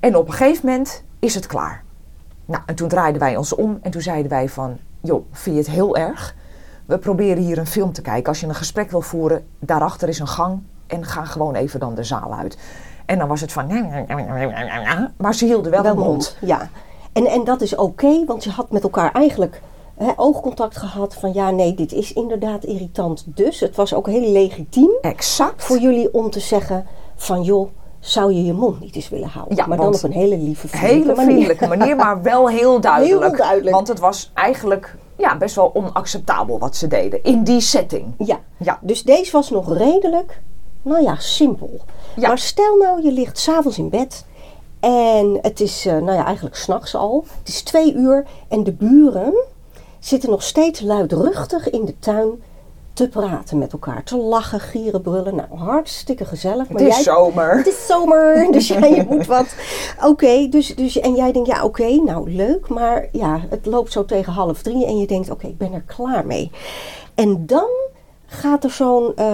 En 0.01 0.17
op 0.17 0.27
een 0.27 0.33
gegeven 0.35 0.67
moment 0.67 1.03
is 1.19 1.35
het 1.35 1.47
klaar. 1.47 1.85
Nou, 2.45 2.63
en 2.67 2.75
toen 2.75 2.89
draaiden 2.89 3.21
wij 3.21 3.37
ons 3.37 3.55
om 3.55 3.79
en 3.83 3.91
toen 3.91 4.03
zeiden 4.03 4.31
wij 4.31 4.49
van, 4.49 4.79
joh, 5.01 5.25
vind 5.33 5.57
je 5.57 5.63
het 5.63 5.71
heel 5.71 5.97
erg? 5.97 6.35
We 6.87 6.99
proberen 6.99 7.43
hier 7.43 7.59
een 7.59 7.67
film 7.67 7.93
te 7.93 8.03
kijken. 8.03 8.29
Als 8.29 8.41
je 8.41 8.47
een 8.47 8.55
gesprek 8.55 8.91
wil 8.91 9.01
voeren, 9.01 9.47
daarachter 9.59 10.09
is 10.09 10.19
een 10.19 10.27
gang 10.29 10.63
en 10.87 11.05
ga 11.05 11.25
gewoon 11.25 11.55
even 11.55 11.81
dan 11.81 11.95
de 11.95 12.05
zaal 12.05 12.35
uit. 12.35 12.59
En 13.07 13.19
dan 13.19 13.29
was 13.29 13.41
het 13.41 13.53
van, 13.53 13.67
maar 15.17 15.35
ze 15.35 15.45
hielden 15.45 15.71
wel, 15.71 15.83
Wel 15.83 15.95
mond. 15.95 16.07
mond. 16.07 16.37
Ja. 16.41 16.69
En, 17.13 17.27
en 17.27 17.45
dat 17.45 17.61
is 17.61 17.75
oké, 17.77 18.25
want 18.25 18.45
je 18.45 18.51
had 18.51 18.71
met 18.71 18.83
elkaar 18.83 19.13
eigenlijk 19.13 19.63
hè, 19.95 20.11
oogcontact 20.17 20.77
gehad 20.77 21.15
van 21.15 21.33
ja, 21.33 21.51
nee, 21.51 21.75
dit 21.75 21.93
is 21.93 22.13
inderdaad 22.13 22.65
irritant. 22.65 23.25
Dus 23.27 23.61
het 23.61 23.77
was 23.77 23.95
ook 23.95 24.07
heel 24.07 24.31
legitiem 24.33 24.91
Exact. 25.01 25.65
voor 25.65 25.79
jullie 25.79 26.15
om 26.15 26.31
te 26.31 26.41
zeggen 26.41 26.87
van 27.17 27.43
joh, 27.43 27.69
zou 28.01 28.33
je 28.33 28.45
je 28.45 28.53
mond 28.53 28.81
niet 28.81 28.97
eens 28.97 29.09
willen 29.09 29.29
houden? 29.29 29.57
Ja, 29.57 29.67
maar 29.67 29.77
dan 29.77 29.95
op 29.95 30.03
een 30.03 30.13
hele 30.13 30.39
lieve 30.39 30.69
vriendelijke 30.69 30.97
hele 30.99 31.15
manier. 31.15 31.33
vriendelijke 31.45 31.67
manier, 31.67 31.97
maar 31.97 32.23
wel 32.23 32.49
heel 32.59 32.81
duidelijk. 32.81 33.21
Heel 33.21 33.37
duidelijk. 33.37 33.75
Want 33.75 33.89
het 33.89 33.99
was 33.99 34.31
eigenlijk 34.35 34.97
ja, 35.17 35.37
best 35.37 35.55
wel 35.55 35.75
onacceptabel 35.75 36.59
wat 36.59 36.77
ze 36.77 36.87
deden 36.87 37.23
in 37.25 37.45
die 37.45 37.61
setting. 37.61 38.15
Ja. 38.19 38.41
Ja. 38.57 38.79
dus 38.83 39.03
deze 39.03 39.33
was 39.33 39.51
nog 39.51 39.77
redelijk, 39.77 40.41
nou 40.83 41.03
ja, 41.03 41.17
simpel. 41.19 41.81
Ja. 42.17 42.29
Maar 42.29 42.39
stel 42.39 42.77
nou, 42.77 43.03
je 43.03 43.13
ligt 43.13 43.39
s'avonds 43.39 43.79
in 43.79 43.89
bed 43.89 44.25
En 44.81 45.39
het 45.43 45.61
is, 45.61 45.87
eh, 45.87 45.93
nou 45.93 46.13
ja, 46.13 46.25
eigenlijk 46.25 46.57
s'nachts 46.57 46.95
al. 46.95 47.25
Het 47.39 47.49
is 47.49 47.63
twee 47.63 47.95
uur 47.95 48.27
en 48.49 48.65
de 48.65 48.73
buren 48.73 49.35
zitten 49.99 50.31
nog 50.31 50.43
steeds 50.43 50.81
luidruchtig 50.81 51.71
in 51.71 51.85
de 51.85 51.99
tuin 51.99 52.43
te 52.97 53.09
praten 53.09 53.59
met 53.59 53.73
elkaar. 53.73 54.05
Te 54.05 54.17
lachen, 54.17 54.61
gieren, 54.61 55.03
brullen. 55.03 55.35
Nou, 55.35 55.57
hartstikke 55.57 56.25
gezellig. 56.25 56.69
Het 56.69 56.81
is 56.81 57.03
zomer. 57.03 57.57
Het 57.57 57.67
is 57.67 57.87
zomer, 57.87 58.47
dus 58.53 58.69
ja, 58.69 58.87
je 58.97 59.05
moet 59.09 59.27
wat. 59.27 59.55
Oké, 60.03 60.49
dus, 60.49 60.75
dus, 60.75 61.01
en 61.01 61.15
jij 61.15 61.33
denkt, 61.33 61.49
ja 61.49 61.65
oké, 61.65 61.95
nou 61.95 62.31
leuk. 62.31 62.69
Maar 62.69 63.09
ja, 63.13 63.41
het 63.51 63.67
loopt 63.67 63.93
zo 63.93 64.05
tegen 64.05 64.33
half 64.33 64.63
drie 64.63 64.87
en 64.87 64.99
je 64.99 65.07
denkt, 65.07 65.31
oké, 65.31 65.47
ik 65.47 65.59
ben 65.59 65.73
er 65.73 65.83
klaar 65.87 66.27
mee. 66.27 66.51
En 67.15 67.47
dan 67.47 67.69
gaat 68.27 68.65
er 68.65 68.71
zo'n, 68.71 69.13
eh, 69.17 69.27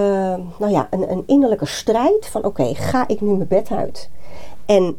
nou 0.58 0.70
ja, 0.70 0.86
een, 0.90 1.10
een 1.10 1.22
innerlijke 1.26 1.66
strijd 1.66 2.26
van, 2.26 2.44
oké, 2.44 2.74
ga 2.74 3.08
ik 3.08 3.20
nu 3.20 3.32
mijn 3.32 3.48
bed 3.48 3.70
uit? 3.70 4.10
En 4.66 4.96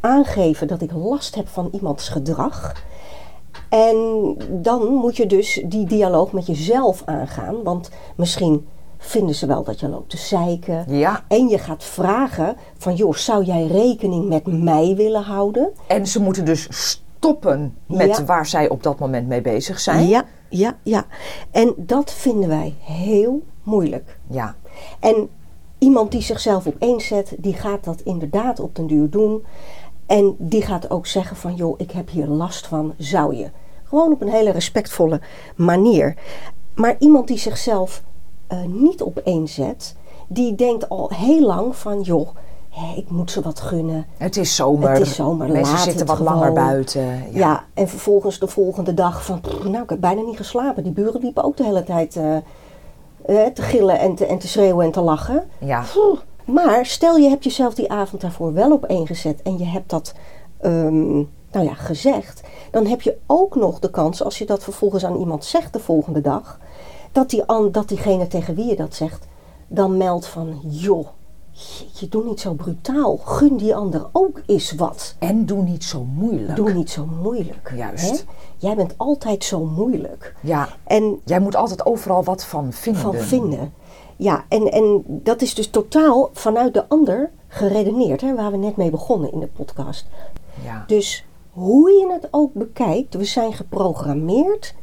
aangeven 0.00 0.66
dat 0.66 0.82
ik 0.82 0.92
last 0.92 1.34
heb 1.34 1.48
van 1.48 1.68
iemands 1.72 2.08
gedrag. 2.08 2.74
En 3.68 3.96
dan 4.50 4.84
moet 4.94 5.16
je 5.16 5.26
dus 5.26 5.62
die 5.66 5.86
dialoog 5.86 6.32
met 6.32 6.46
jezelf 6.46 7.02
aangaan. 7.04 7.62
Want 7.62 7.90
misschien 8.16 8.66
vinden 8.98 9.34
ze 9.34 9.46
wel 9.46 9.64
dat 9.64 9.80
je 9.80 9.88
loopt 9.88 10.10
te 10.10 10.16
zeiken. 10.16 10.84
Ja. 10.88 11.24
En 11.28 11.48
je 11.48 11.58
gaat 11.58 11.84
vragen 11.84 12.56
van, 12.78 12.94
joh, 12.94 13.14
zou 13.14 13.44
jij 13.44 13.66
rekening 13.66 14.28
met 14.28 14.46
mij 14.46 14.94
willen 14.96 15.22
houden? 15.22 15.72
En 15.86 16.06
ze 16.06 16.22
moeten 16.22 16.44
dus 16.44 16.66
stoppen 16.70 17.76
met 17.86 18.16
Ja. 18.16 18.24
waar 18.24 18.46
zij 18.46 18.68
op 18.68 18.82
dat 18.82 18.98
moment 18.98 19.28
mee 19.28 19.40
bezig 19.40 19.80
zijn. 19.80 20.08
Ja, 20.08 20.24
ja, 20.48 20.76
ja. 20.82 21.06
En 21.50 21.74
dat 21.76 22.12
vinden 22.12 22.48
wij 22.48 22.74
heel 22.80 23.42
moeilijk. 23.62 24.18
Ja. 24.26 24.54
En 25.00 25.28
iemand 25.78 26.10
die 26.10 26.22
zichzelf 26.22 26.66
opeenzet, 26.66 27.34
die 27.38 27.54
gaat 27.54 27.84
dat 27.84 28.00
inderdaad 28.00 28.60
op 28.60 28.76
den 28.76 28.86
duur 28.86 29.10
doen. 29.10 29.44
En 30.06 30.34
die 30.38 30.62
gaat 30.62 30.90
ook 30.90 31.06
zeggen 31.06 31.36
van, 31.36 31.54
joh, 31.54 31.74
ik 31.78 31.90
heb 31.90 32.10
hier 32.10 32.26
last 32.26 32.66
van, 32.66 32.94
zou 32.98 33.36
je? 33.36 33.50
Gewoon 33.84 34.12
op 34.12 34.20
een 34.20 34.28
hele 34.28 34.50
respectvolle 34.50 35.20
manier. 35.56 36.14
Maar 36.74 36.96
iemand 36.98 37.28
die 37.28 37.38
zichzelf 37.38 38.02
eh, 38.46 38.58
niet 38.66 39.02
opeenzet, 39.02 39.96
die 40.28 40.54
denkt 40.54 40.88
al 40.88 41.10
heel 41.14 41.40
lang 41.40 41.76
van, 41.76 42.00
joh, 42.00 42.28
ik 42.96 43.10
moet 43.10 43.30
ze 43.30 43.40
wat 43.40 43.60
gunnen. 43.60 44.06
Het 44.16 44.36
is 44.36 44.54
zomer. 44.54 44.90
Het 44.90 45.00
is 45.00 45.14
zomer, 45.14 45.48
Mensen 45.48 45.74
laat 45.74 45.84
zitten 45.84 46.06
wat 46.06 46.18
langer 46.18 46.52
buiten. 46.52 47.02
Ja. 47.04 47.22
Ja. 47.32 47.64
en 47.74 47.88
vervolgens 47.88 48.38
de 48.38 48.46
volgende 48.48 48.94
dag 48.94 49.24
van, 49.24 49.40
"Pff, 49.40 49.64
nou, 49.64 49.82
ik 49.82 49.90
heb 49.90 50.00
bijna 50.00 50.20
niet 50.20 50.36
geslapen. 50.36 50.82
Die 50.82 50.92
buren 50.92 51.20
liepen 51.20 51.44
ook 51.44 51.56
de 51.56 51.64
hele 51.64 51.84
tijd 51.84 52.16
eh, 52.16 52.36
eh, 53.26 53.52
te 53.54 53.62
gillen 53.62 53.98
en 53.98 54.14
te, 54.14 54.26
en 54.26 54.38
te 54.38 54.48
schreeuwen 54.48 54.84
en 54.84 54.92
te 54.92 55.00
lachen. 55.00 55.44
Ja. 55.58 55.80
Pff, 55.80 55.98
Maar 56.46 56.86
stel 56.86 57.16
je 57.16 57.28
hebt 57.28 57.44
jezelf 57.44 57.74
die 57.74 57.90
avond 57.90 58.20
daarvoor 58.22 58.52
wel 58.52 58.72
opeengezet 58.72 59.42
en 59.42 59.58
je 59.58 59.64
hebt 59.64 59.90
dat 59.90 60.14
ehm, 60.60 61.14
nou 61.52 61.64
ja, 61.68 61.74
gezegd, 61.74 62.40
dan 62.70 62.86
heb 62.86 63.02
je 63.02 63.16
ook 63.26 63.54
nog 63.54 63.78
de 63.78 63.90
kans, 63.90 64.22
als 64.22 64.38
je 64.38 64.46
dat 64.46 64.62
vervolgens 64.62 65.04
aan 65.04 65.18
iemand 65.18 65.44
zegt 65.44 65.72
de 65.72 65.78
volgende 65.78 66.20
dag, 66.20 66.58
dat, 67.12 67.30
die, 67.30 67.44
dat 67.70 67.88
diegene 67.88 68.28
tegen 68.28 68.54
wie 68.54 68.66
je 68.66 68.76
dat 68.76 68.94
zegt, 68.94 69.26
dan 69.68 69.96
meldt 69.96 70.26
van, 70.26 70.58
joh, 70.62 71.06
je 71.92 72.08
doet 72.08 72.24
niet 72.26 72.40
zo 72.40 72.52
brutaal, 72.52 73.16
gun 73.16 73.56
die 73.56 73.74
ander 73.74 74.06
ook 74.12 74.42
eens 74.46 74.72
wat. 74.72 75.14
En 75.18 75.46
doe 75.46 75.62
niet 75.62 75.84
zo 75.84 76.04
moeilijk. 76.04 76.56
Doe 76.56 76.72
niet 76.72 76.90
zo 76.90 77.06
moeilijk. 77.22 77.72
Juist. 77.76 78.10
hè? 78.10 78.16
Jij 78.56 78.76
bent 78.76 78.94
altijd 78.96 79.44
zo 79.44 79.64
moeilijk. 79.64 80.34
Ja. 80.40 80.68
En 80.84 81.20
Jij 81.24 81.40
moet 81.40 81.56
altijd 81.56 81.86
overal 81.86 82.24
wat 82.24 82.44
van 82.44 82.72
vinden. 82.72 83.02
van 83.02 83.14
vinden. 83.14 83.72
Ja, 84.16 84.44
en, 84.48 84.72
en 84.72 85.02
dat 85.06 85.42
is 85.42 85.54
dus 85.54 85.70
totaal 85.70 86.30
vanuit 86.32 86.74
de 86.74 86.88
ander 86.88 87.30
geredeneerd, 87.48 88.20
hè, 88.20 88.34
waar 88.34 88.50
we 88.50 88.56
net 88.56 88.76
mee 88.76 88.90
begonnen 88.90 89.32
in 89.32 89.40
de 89.40 89.46
podcast. 89.46 90.06
Ja. 90.64 90.84
Dus 90.86 91.24
hoe 91.50 91.90
je 91.90 92.12
het 92.12 92.28
ook 92.30 92.54
bekijkt, 92.54 93.14
we 93.14 93.24
zijn 93.24 93.52
geprogrammeerd 93.52 94.74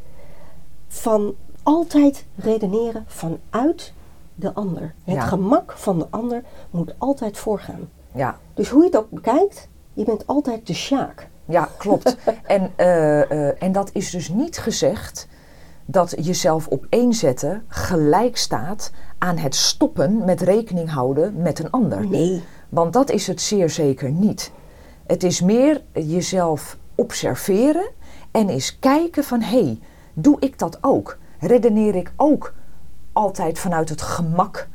van 0.88 1.36
altijd 1.64 2.26
redeneren 2.36 3.04
vanuit 3.08 3.94
de 4.36 4.54
ander. 4.54 4.94
Het 5.04 5.16
Ja. 5.16 5.22
gemak 5.22 5.72
van 5.78 6.00
de 6.00 6.08
ander 6.10 6.44
moet 6.72 6.94
altijd 6.98 7.38
voorgaan. 7.38 7.90
ja. 8.12 8.38
Dus 8.54 8.70
hoe 8.70 8.80
je 8.82 8.86
het 8.88 8.98
ook 8.98 9.10
bekijkt, 9.10 9.68
je 9.94 10.04
bent 10.04 10.28
altijd 10.28 10.68
de 10.68 10.74
sjaak. 10.74 11.30
Ja, 11.46 11.70
klopt. 11.78 12.18
en, 12.44 12.72
eh, 12.76 13.32
eh, 13.32 13.56
en 13.64 13.72
dat 13.72 13.90
is 13.94 14.10
dus 14.12 14.30
niet 14.30 14.58
gezegd 14.58 15.28
dat 15.86 16.14
jezelf 16.20 16.68
opeenzetten 16.70 17.64
gelijk 17.68 18.38
staat 18.38 18.92
aan 19.24 19.38
het 19.38 19.56
stoppen 19.56 20.26
met 20.26 20.42
rekening 20.42 20.90
houden 20.90 21.42
met 21.42 21.60
een 21.60 21.72
ander. 21.72 22.08
Nee. 22.08 22.44
Want 22.70 22.94
dat 22.94 23.10
is 23.10 23.28
het 23.28 23.42
zeer 23.42 23.70
zeker 23.70 24.12
niet. 24.12 24.52
Het 25.06 25.24
is 25.24 25.42
meer 25.42 25.82
jezelf 25.94 26.78
observeren 26.96 27.90
en 28.32 28.50
eens 28.50 28.80
kijken 28.80 29.24
van 29.24 29.42
hé, 29.42 29.64
hey, 29.64 29.80
doe 30.14 30.38
ik 30.40 30.60
dat 30.60 30.78
ook? 30.82 31.18
Redeneer 31.40 31.96
ik 31.96 32.14
ook 32.16 32.54
altijd 33.14 33.60
vanuit 33.60 33.90
het 33.90 34.02
gemak 34.02 34.68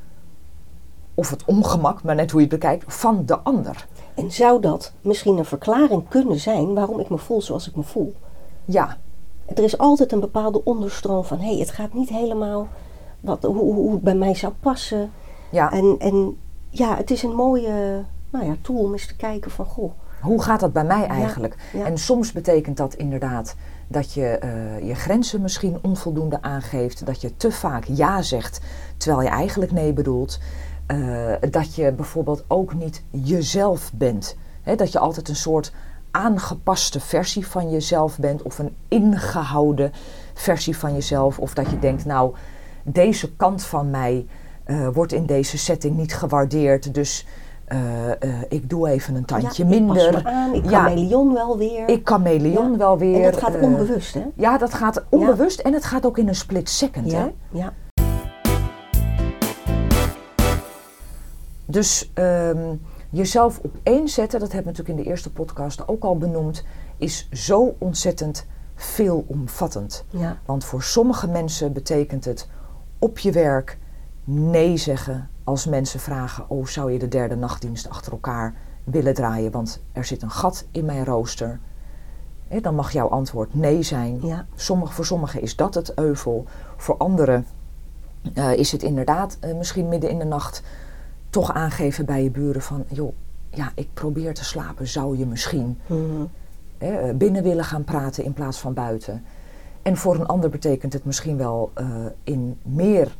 of 1.14 1.30
het 1.30 1.44
ongemak, 1.44 2.02
maar 2.02 2.14
net 2.14 2.30
hoe 2.30 2.40
je 2.40 2.46
het 2.46 2.60
bekijkt, 2.60 2.84
van 2.86 3.26
de 3.26 3.38
ander? 3.38 3.86
En 4.14 4.32
zou 4.32 4.60
dat 4.60 4.92
misschien 5.00 5.38
een 5.38 5.44
verklaring 5.44 6.08
kunnen 6.08 6.40
zijn 6.40 6.74
waarom 6.74 7.00
ik 7.00 7.08
me 7.08 7.18
voel 7.18 7.42
zoals 7.42 7.68
ik 7.68 7.76
me 7.76 7.82
voel? 7.82 8.14
Ja, 8.64 8.96
Er 9.46 9.64
is 9.64 9.78
altijd 9.78 10.12
een 10.12 10.20
bepaalde 10.20 10.64
onderstroom 10.64 11.24
van 11.24 11.38
hé, 11.38 11.50
hey, 11.50 11.58
het 11.58 11.70
gaat 11.70 11.94
niet 11.94 12.08
helemaal 12.08 12.68
wat, 13.20 13.42
hoe, 13.42 13.74
hoe 13.74 13.92
het 13.92 14.02
bij 14.02 14.14
mij 14.14 14.34
zou 14.34 14.52
passen. 14.60 15.10
ja. 15.50 15.72
En, 15.72 15.96
en 15.98 16.36
ja, 16.70 16.96
het 16.96 17.10
is 17.10 17.22
een 17.22 17.34
mooie 17.34 18.04
nou 18.30 18.44
ja, 18.44 18.56
tool 18.60 18.78
om 18.78 18.92
eens 18.92 19.06
te 19.06 19.16
kijken 19.16 19.50
van 19.50 19.64
goh. 19.64 19.92
Hoe 20.20 20.42
gaat 20.42 20.60
dat 20.60 20.72
bij 20.72 20.84
mij 20.84 21.06
eigenlijk? 21.06 21.56
ja. 21.72 21.84
En 21.84 21.98
soms 21.98 22.32
betekent 22.32 22.76
dat 22.76 22.94
inderdaad 22.94 23.54
dat 23.88 24.12
je 24.12 24.26
eh, 24.26 24.86
je 24.86 24.94
grenzen 24.94 25.40
misschien 25.40 25.78
onvoldoende 25.82 26.42
aangeeft. 26.42 27.06
Dat 27.06 27.20
je 27.20 27.36
te 27.36 27.52
vaak 27.52 27.84
ja 27.84 28.22
zegt 28.22 28.60
terwijl 28.96 29.22
je 29.22 29.28
eigenlijk 29.28 29.72
nee 29.72 29.92
bedoelt. 29.92 30.38
Eh, 30.86 31.32
dat 31.50 31.74
je 31.74 31.92
bijvoorbeeld 31.92 32.44
ook 32.46 32.74
niet 32.74 33.02
jezelf 33.10 33.90
bent. 33.94 34.36
Dat 34.76 34.92
je 34.92 34.98
altijd 34.98 35.28
een 35.28 35.36
soort 35.36 35.72
aangepaste 36.10 37.00
versie 37.00 37.46
van 37.46 37.70
jezelf 37.70 38.18
bent 38.18 38.42
of 38.42 38.58
een 38.58 38.76
ingehouden 38.88 39.92
versie 40.34 40.76
van 40.76 40.92
jezelf. 40.92 41.38
Of 41.38 41.54
dat 41.54 41.70
je 41.70 41.78
denkt, 41.78 42.04
nou, 42.04 42.34
deze 42.92 43.36
kant 43.36 43.64
van 43.64 43.90
mij 43.90 44.26
eh, 44.64 44.88
wordt 44.92 45.12
in 45.12 45.26
deze 45.26 45.58
setting 45.58 45.96
niet 45.96 46.14
gewaardeerd. 46.14 46.94
Dus 46.94 47.26
eh, 47.64 48.10
eh, 48.10 48.42
ik 48.48 48.70
doe 48.70 48.88
even 48.88 49.14
een 49.14 49.24
tandje 49.24 49.62
ja, 49.64 49.70
ik 49.70 49.80
minder. 49.80 50.12
pas 50.12 50.22
me 50.22 50.28
aan, 50.30 50.54
ik 50.54 50.70
Ja. 50.70 50.84
chameleon 50.84 51.32
wel 51.34 51.58
weer. 51.58 51.88
Ik 51.88 52.08
chameleon 52.08 52.70
Ja. 52.70 52.76
wel 52.78 52.98
weer. 52.98 53.14
en 53.24 53.30
dat 53.30 53.40
gaat 53.40 53.60
onbewust, 53.60 54.14
hè? 54.14 54.24
Ja, 54.34 54.58
dat 54.58 54.74
gaat 54.74 55.04
onbewust 55.08 55.60
en 55.60 55.72
het 55.72 55.84
gaat 55.84 56.06
ook 56.06 56.18
in 56.18 56.28
een 56.28 56.34
split 56.34 56.68
second. 56.68 57.12
Hè? 57.12 57.26
Ja. 57.50 57.72
Dus 61.66 62.10
ehm, 62.14 62.74
jezelf 63.10 63.60
opeenzetten, 63.64 64.40
dat 64.40 64.52
hebben 64.52 64.72
we 64.72 64.78
natuurlijk 64.78 64.98
in 64.98 65.04
de 65.04 65.10
eerste 65.10 65.32
podcast 65.32 65.88
ook 65.88 66.02
al 66.04 66.18
benoemd, 66.18 66.64
is 66.96 67.28
zo 67.32 67.74
ontzettend 67.78 68.46
veelomvattend. 68.74 70.04
ja. 70.10 70.38
Want 70.44 70.64
voor 70.64 70.82
sommige 70.82 71.26
mensen 71.28 71.72
betekent 71.72 72.24
het 72.24 72.48
op 72.98 73.18
je 73.18 73.32
werk 73.32 73.78
nee 74.24 74.76
zeggen 74.76 75.28
als 75.44 75.66
mensen 75.66 76.00
vragen: 76.00 76.50
Oh, 76.50 76.66
zou 76.66 76.92
je 76.92 76.98
de 76.98 77.08
derde 77.08 77.36
nachtdienst 77.36 77.88
achter 77.88 78.12
elkaar 78.12 78.54
willen 78.84 79.14
draaien? 79.14 79.50
Want 79.50 79.82
er 79.92 80.04
zit 80.04 80.22
een 80.22 80.30
gat 80.30 80.66
in 80.70 80.84
mijn 80.84 81.04
rooster. 81.04 81.60
Dan 82.62 82.74
mag 82.74 82.92
jouw 82.92 83.08
antwoord 83.08 83.54
nee 83.54 83.82
zijn. 83.82 84.26
Ja. 84.26 84.46
Sommige, 84.54 84.92
voor 84.92 85.06
sommigen 85.06 85.40
is 85.42 85.56
dat 85.56 85.74
het 85.74 85.98
euvel. 85.98 86.44
Voor 86.76 86.96
anderen 86.96 87.46
eh, 88.34 88.52
is 88.52 88.72
het 88.72 88.82
inderdaad 88.82 89.36
eh, 89.40 89.54
misschien 89.54 89.88
midden 89.88 90.10
in 90.10 90.18
de 90.18 90.24
nacht 90.24 90.62
toch 91.30 91.52
aangeven 91.52 92.04
bij 92.04 92.22
je 92.22 92.30
buren 92.30 92.62
van... 92.62 92.84
joh, 92.88 93.12
ja, 93.50 93.72
ik 93.74 93.88
probeer 93.94 94.34
te 94.34 94.44
slapen, 94.44 94.86
zou 94.88 95.18
je 95.18 95.26
misschien 95.26 95.78
Mhm. 95.86 96.00
eh, 96.78 97.10
binnen 97.14 97.42
willen 97.42 97.64
gaan 97.64 97.84
praten 97.84 98.24
in 98.24 98.32
plaats 98.32 98.58
van 98.58 98.74
buiten. 98.74 99.24
En 99.88 99.96
voor 99.96 100.14
een 100.14 100.26
ander 100.26 100.50
betekent 100.50 100.92
het 100.92 101.04
misschien 101.04 101.36
wel 101.36 101.70
eh, 101.74 101.86
in 102.24 102.58
meer 102.62 103.16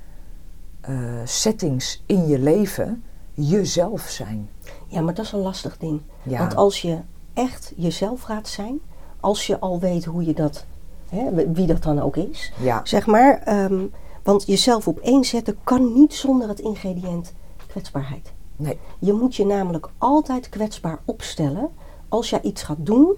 eh, 0.81 0.95
settings 1.25 2.03
in 2.07 2.27
je 2.27 2.39
leven 2.39 3.05
jezelf 3.35 4.01
zijn. 4.01 4.49
ja, 4.87 5.01
maar 5.01 5.15
dat 5.15 5.25
is 5.25 5.33
een 5.33 5.39
lastig 5.39 5.79
ding. 5.79 6.01
Ja. 6.23 6.39
Want 6.39 6.57
als 6.57 6.83
je 6.83 6.99
echt 7.35 7.73
jezelf 7.77 8.23
gaat 8.23 8.49
zijn, 8.49 8.79
als 9.21 9.47
je 9.47 9.59
al 9.59 9.81
weet 9.81 10.05
hoe 10.05 10.25
je 10.25 10.35
dat, 10.35 10.67
hè, 11.09 11.53
wie 11.53 11.67
dat 11.67 11.83
dan 11.83 12.01
ook 12.01 12.17
is, 12.17 12.53
Ja, 12.61 12.81
zeg 12.85 13.07
maar. 13.07 13.39
ehm, 13.45 13.87
want 14.23 14.47
jezelf 14.47 14.89
opeenzetten 14.89 15.59
kan 15.65 15.93
niet 15.93 16.15
zonder 16.15 16.49
het 16.49 16.61
ingrediënt 16.61 17.35
kwetsbaarheid. 17.67 18.33
nee, 18.57 18.79
Je 18.99 19.13
moet 19.13 19.37
je 19.37 19.47
namelijk 19.47 19.89
altijd 19.99 20.49
kwetsbaar 20.49 20.99
opstellen 21.05 21.69
als 22.09 22.31
jij 22.31 22.41
iets 22.43 22.63
gaat 22.63 22.87
doen 22.87 23.17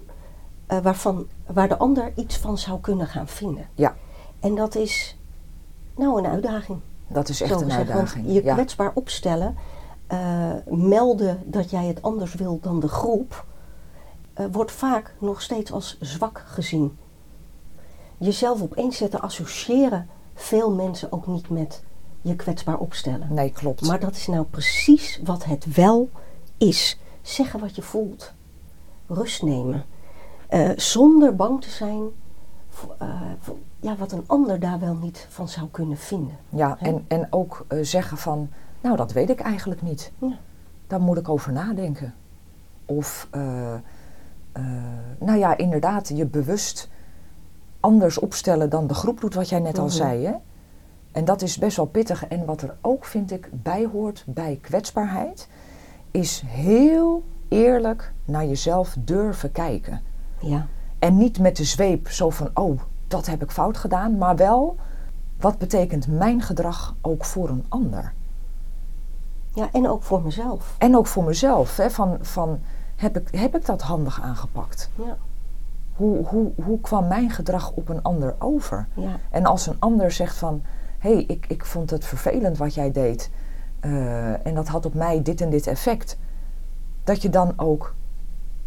eh, 0.66 0.78
waarvan, 0.78 1.26
waar 1.52 1.68
de 1.68 1.76
ander 1.78 2.12
iets 2.16 2.36
van 2.36 2.58
zou 2.58 2.80
kunnen 2.80 3.06
gaan 3.06 3.28
vinden. 3.28 3.68
ja, 3.74 3.96
En 4.40 4.54
dat 4.54 4.74
is 4.74 5.18
nou 5.96 6.18
een 6.18 6.26
uitdaging. 6.26 6.80
dat 7.06 7.28
is 7.28 7.40
echt 7.40 7.50
een 7.50 7.58
gezegd. 7.58 7.76
Want 7.76 7.98
uitdaging. 7.98 8.32
je 8.32 8.44
ja. 8.44 8.54
kwetsbaar 8.54 8.90
opstellen, 8.94 9.56
eh, 10.06 10.50
melden 10.66 11.42
dat 11.44 11.70
jij 11.70 11.86
het 11.86 12.02
anders 12.02 12.34
wil 12.34 12.58
dan 12.62 12.80
de 12.80 12.88
groep, 12.88 13.44
eh, 14.32 14.44
wordt 14.52 14.72
vaak 14.72 15.14
nog 15.18 15.42
steeds 15.42 15.72
als 15.72 15.96
zwak 16.00 16.44
gezien. 16.46 16.98
Jezelf 18.18 18.62
opeenzetten, 18.62 19.20
associëren 19.20 20.08
veel 20.34 20.70
mensen 20.70 21.12
ook 21.12 21.26
niet 21.26 21.48
met 21.48 21.82
je 22.20 22.36
kwetsbaar 22.36 22.78
opstellen. 22.78 23.34
Nee, 23.34 23.50
klopt. 23.52 23.86
Maar 23.86 24.00
dat 24.00 24.16
is 24.16 24.26
nou 24.26 24.44
precies 24.44 25.20
wat 25.24 25.44
het 25.44 25.74
wel 25.74 26.10
is. 26.58 26.98
Zeggen 27.22 27.60
wat 27.60 27.76
je 27.76 27.82
voelt. 27.82 28.32
Rust 29.06 29.42
nemen. 29.42 29.84
Eh, 30.50 30.68
zonder 30.76 31.36
bang 31.36 31.60
te 31.62 31.70
zijn 31.70 32.02
voor, 32.68 32.94
eh, 32.98 33.20
voor- 33.38 33.56
ja, 33.80 33.96
wat 33.96 34.12
een 34.12 34.24
ander 34.26 34.60
daar 34.60 34.78
wel 34.80 34.94
niet 34.94 35.26
van 35.30 35.48
zou 35.48 35.68
kunnen 35.70 35.96
vinden. 35.96 36.36
Ja, 36.48 36.76
Hè? 36.78 36.86
en, 36.86 37.04
en 37.08 37.26
ook 37.30 37.64
eh, 37.68 37.78
zeggen 37.82 38.16
van, 38.16 38.48
nou 38.80 38.96
dat 38.96 39.12
weet 39.12 39.30
ik 39.30 39.40
eigenlijk 39.40 39.82
niet. 39.82 40.12
Ja. 40.18 40.36
Daar 40.86 41.00
moet 41.00 41.16
ik 41.18 41.28
over 41.28 41.52
nadenken. 41.52 42.14
Of, 42.86 43.28
nou 45.18 45.38
ja, 45.38 45.56
inderdaad, 45.56 46.08
je 46.08 46.26
bewust 46.26 46.88
anders 47.80 48.18
opstellen 48.18 48.70
dan 48.70 48.86
de 48.86 48.94
groep 48.94 49.20
doet, 49.20 49.34
wat 49.34 49.48
jij 49.48 49.58
net 49.60 49.78
al 49.78 49.84
Mhm. 49.86 49.94
zei. 49.94 50.24
Hè? 50.26 50.32
En 51.12 51.24
dat 51.24 51.42
is 51.42 51.58
best 51.58 51.76
wel 51.76 51.86
pittig. 51.86 52.26
En 52.26 52.44
wat 52.44 52.62
er 52.62 52.76
ook, 52.80 53.04
vind 53.04 53.30
ik, 53.30 53.48
bij 53.52 53.86
hoort 53.92 54.24
bij 54.26 54.58
kwetsbaarheid, 54.62 55.48
is 56.10 56.42
heel 56.46 57.22
eerlijk 57.48 58.12
naar 58.24 58.46
jezelf 58.46 58.96
durven 58.98 59.52
kijken. 59.52 60.02
Ja. 60.40 60.66
En 60.98 61.16
niet 61.16 61.38
met 61.38 61.56
de 61.56 61.64
zweep 61.64 62.08
zo 62.08 62.30
van, 62.30 62.50
oh, 62.54 62.80
dat 63.08 63.26
heb 63.26 63.42
ik 63.42 63.50
fout 63.50 63.76
gedaan, 63.76 64.18
maar 64.18 64.36
wel, 64.36 64.76
wat 65.38 65.58
betekent 65.58 66.06
mijn 66.08 66.42
gedrag 66.42 66.94
ook 67.00 67.24
voor 67.24 67.48
een 67.48 67.64
ander? 67.68 68.12
ja, 69.54 69.68
en 69.72 69.88
ook 69.88 70.02
voor 70.02 70.22
mezelf. 70.22 70.74
En 70.78 70.96
ook 70.96 71.06
voor 71.06 71.24
mezelf, 71.24 71.76
hè, 71.76 71.90
van, 71.90 72.18
van 72.20 72.60
heb, 72.96 73.16
ik, 73.16 73.28
heb 73.30 73.56
ik 73.56 73.66
dat 73.66 73.82
handig 73.82 74.22
aangepakt? 74.22 74.90
Ja. 74.94 75.16
Hoe, 75.96 76.26
hoe, 76.26 76.52
hoe 76.64 76.80
kwam 76.80 77.08
mijn 77.08 77.30
gedrag 77.30 77.70
op 77.70 77.88
een 77.88 78.02
ander 78.02 78.34
over? 78.38 78.86
Ja. 78.94 79.18
En 79.30 79.44
als 79.44 79.66
een 79.66 79.76
ander 79.78 80.10
zegt 80.10 80.36
van, 80.36 80.62
hé, 80.98 81.12
hey, 81.12 81.24
ik, 81.24 81.46
ik 81.48 81.64
vond 81.64 81.90
het 81.90 82.04
vervelend 82.04 82.58
wat 82.58 82.74
jij 82.74 82.92
deed 82.92 83.30
eh, 83.80 84.46
en 84.46 84.54
dat 84.54 84.68
had 84.68 84.86
op 84.86 84.94
mij 84.94 85.22
dit 85.22 85.40
en 85.40 85.50
dit 85.50 85.66
effect, 85.66 86.18
dat 87.04 87.22
je 87.22 87.30
dan 87.30 87.52
ook 87.56 87.94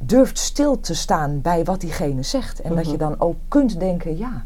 durft 0.06 0.38
stil 0.38 0.80
te 0.80 0.96
staan 0.96 1.42
bij 1.42 1.64
wat 1.64 1.82
diegene 1.82 2.24
zegt. 2.24 2.62
En 2.62 2.70
dat 2.76 2.84
Mhm. 2.84 2.92
je 2.92 2.98
dan 2.98 3.20
ook 3.20 3.36
kunt 3.48 3.80
denken, 3.80 4.18
ja, 4.18 4.46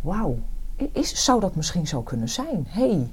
wauw, 0.00 0.36
is, 0.92 1.24
zou 1.24 1.40
dat 1.40 1.54
misschien 1.54 1.86
zo 1.86 2.00
kunnen 2.02 2.28
zijn? 2.28 2.66
hey. 2.68 3.10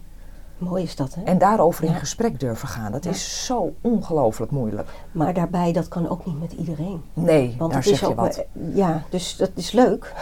Mooi 0.58 0.84
is 0.84 0.96
dat, 0.96 1.16
hè? 1.16 1.24
En 1.24 1.38
daarover 1.38 1.84
in 1.84 1.92
Ja. 1.92 1.98
gesprek 1.98 2.40
durven 2.40 2.68
gaan, 2.68 2.92
dat 2.92 3.04
Ja. 3.04 3.10
is 3.10 3.46
zo 3.46 3.74
ongelooflijk 3.82 4.52
moeilijk. 4.52 4.90
Maar 5.12 5.34
daarbij, 5.34 5.72
dat 5.74 5.88
kan 5.88 6.10
ook 6.10 6.26
niet 6.26 6.40
met 6.40 6.52
iedereen. 6.52 7.02
Nee, 7.14 7.56
Want 7.58 7.72
daar 7.72 7.82
het 7.84 7.92
is 7.92 8.00
zeg 8.00 8.10
je 8.10 8.16
ook, 8.16 8.20
wat. 8.22 8.46
Ja, 8.74 9.04
dus 9.10 9.36
dat 9.38 9.50
is 9.56 9.72
leuk. 9.72 10.14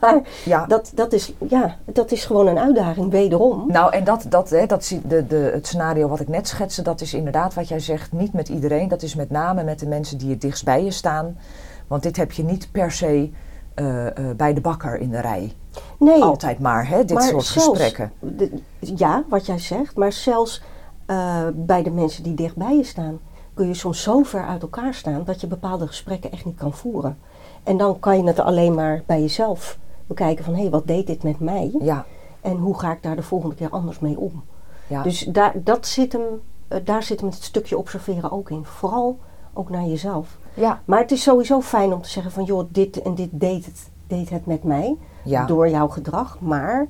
Maar 0.00 0.20
Ja. 0.44 0.66
dat, 0.66 0.92
dat, 0.94 1.12
is, 1.12 1.32
ja, 1.48 1.76
dat 1.84 2.12
is 2.12 2.24
gewoon 2.24 2.46
een 2.46 2.58
uitdaging, 2.58 3.10
wederom. 3.10 3.64
Nou, 3.66 3.92
en 3.92 4.04
dat, 4.04 4.24
dat, 4.28 4.50
hè, 4.50 4.66
dat, 4.66 4.84
zie- 4.84 5.06
de, 5.06 5.26
de, 5.26 5.50
het 5.54 5.66
scenario 5.66 6.08
wat 6.08 6.20
ik 6.20 6.28
net 6.28 6.48
schetste, 6.48 6.82
dat 6.82 7.00
is 7.00 7.14
inderdaad 7.14 7.54
wat 7.54 7.68
jij 7.68 7.80
zegt, 7.80 8.12
niet 8.12 8.32
met 8.32 8.48
iedereen. 8.48 8.88
Dat 8.88 9.02
is 9.02 9.14
met 9.14 9.30
name 9.30 9.62
met 9.64 9.78
de 9.78 9.86
mensen 9.86 10.18
die 10.18 10.30
het 10.30 10.40
dichtst 10.40 10.64
bij 10.64 10.84
je 10.84 10.90
staan. 10.90 11.38
Want 11.86 12.02
dit 12.02 12.16
heb 12.16 12.32
je 12.32 12.44
niet 12.44 12.68
per 12.72 12.92
se 12.92 13.30
eh, 13.74 14.06
eh, 14.06 14.12
bij 14.36 14.54
de 14.54 14.60
bakker 14.60 14.98
in 14.98 15.10
de 15.10 15.20
rij. 15.20 15.52
Nee, 15.98 16.22
Altijd 16.22 16.58
maar, 16.58 16.88
hè, 16.88 16.98
dit 17.04 17.12
maar 17.12 17.22
soort 17.22 17.44
zelfs- 17.44 17.68
gesprekken. 17.68 18.12
de- 18.20 18.52
ja, 18.78 19.24
wat 19.28 19.46
jij 19.46 19.58
zegt, 19.58 19.96
maar 19.96 20.12
zelfs 20.12 20.62
eh, 21.06 21.42
bij 21.54 21.82
de 21.82 21.90
mensen 21.90 22.22
die 22.22 22.34
dicht 22.34 22.56
bij 22.56 22.76
je 22.76 22.84
staan, 22.84 23.18
kun 23.54 23.66
je 23.66 23.74
soms 23.74 24.02
zo 24.02 24.22
ver 24.22 24.46
uit 24.46 24.62
elkaar 24.62 24.94
staan 24.94 25.22
dat 25.24 25.40
je 25.40 25.46
bepaalde 25.46 25.86
gesprekken 25.86 26.32
echt 26.32 26.44
niet 26.44 26.56
kan 26.58 26.72
voeren. 26.72 27.18
En 27.62 27.76
dan 27.76 27.98
kan 28.00 28.16
je 28.16 28.24
het 28.26 28.40
alleen 28.40 28.74
maar 28.74 29.02
bij 29.06 29.20
jezelf 29.20 29.78
bekijken 30.08 30.44
van 30.44 30.54
hé, 30.54 30.60
hey, 30.60 30.70
wat 30.70 30.86
deed 30.86 31.06
dit 31.06 31.22
met 31.22 31.40
mij? 31.40 31.74
Ja, 31.80 32.04
En 32.40 32.56
hoe 32.56 32.78
ga 32.78 32.92
ik 32.92 33.02
daar 33.02 33.16
de 33.16 33.22
volgende 33.22 33.54
keer 33.54 33.70
anders 33.70 33.98
mee 33.98 34.18
om? 34.18 34.42
ja. 34.86 35.02
Dus 35.02 35.20
daar, 35.20 35.52
dat 35.64 35.86
zit 35.86 36.12
hem, 36.12 36.22
eh, 36.68 36.78
daar 36.84 37.02
zit 37.02 37.20
hem 37.20 37.28
het 37.28 37.42
stukje 37.42 37.78
observeren 37.78 38.30
ook 38.32 38.50
in. 38.50 38.64
Vooral 38.64 39.18
ook 39.52 39.70
naar 39.70 39.84
jezelf. 39.84 40.38
ja, 40.54 40.82
Maar 40.84 40.98
het 41.00 41.10
is 41.10 41.22
sowieso 41.22 41.60
fijn 41.60 41.92
om 41.92 42.02
te 42.02 42.08
zeggen 42.08 42.32
van 42.32 42.44
joh, 42.44 42.68
dit 42.72 43.02
en 43.02 43.14
dit 43.14 43.28
deed 43.32 43.64
het, 43.66 43.90
deed 44.06 44.30
het 44.30 44.46
met 44.46 44.62
mij. 44.64 44.96
ja. 45.24 45.44
Door 45.46 45.68
jouw 45.68 45.88
gedrag. 45.88 46.36
Maar 46.40 46.86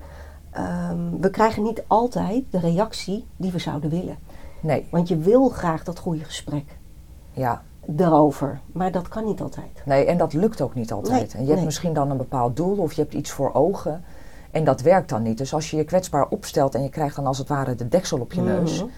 ehm, 0.51 0.99
we 1.21 1.31
krijgen 1.31 1.63
niet 1.63 1.83
altijd 1.87 2.45
de 2.51 2.59
reactie 2.59 3.25
die 3.37 3.53
we 3.53 3.59
zouden 3.59 3.91
willen. 3.91 4.19
nee, 4.61 4.87
Want 4.91 5.09
je 5.09 5.17
wil 5.19 5.49
graag 5.49 5.85
dat 5.85 5.99
goede 5.99 6.25
gesprek 6.25 6.77
ja. 7.33 7.63
Daarover. 7.91 8.61
Maar 8.73 8.93
dat 8.93 9.09
kan 9.09 9.25
niet 9.25 9.41
altijd. 9.41 9.83
Nee, 9.85 10.05
en 10.05 10.19
dat 10.19 10.33
lukt 10.33 10.61
ook 10.61 10.75
niet 10.75 10.93
altijd. 10.93 11.21
Nee, 11.21 11.33
en 11.33 11.41
je 11.41 11.47
hebt 11.47 11.57
nee. 11.57 11.65
misschien 11.65 11.93
dan 11.93 12.11
een 12.11 12.17
bepaald 12.17 12.57
doel 12.57 12.77
of 12.77 12.93
je 12.93 13.03
hebt 13.03 13.15
iets 13.15 13.31
voor 13.31 13.55
ogen. 13.55 14.05
En 14.51 14.65
dat 14.65 14.81
werkt 14.81 15.09
dan 15.09 15.23
niet. 15.23 15.39
Dus 15.39 15.55
als 15.55 15.71
je 15.71 15.77
je 15.77 15.85
kwetsbaar 15.85 16.29
opstelt 16.29 16.75
en 16.75 16.83
je 16.83 16.89
krijgt 16.89 17.17
dan 17.17 17.27
als 17.27 17.39
het 17.39 17.49
ware 17.49 17.75
de 17.75 17.89
deksel 17.89 18.19
op 18.19 18.33
je 18.33 18.41
neus. 18.41 18.81
Mhm, 18.81 18.91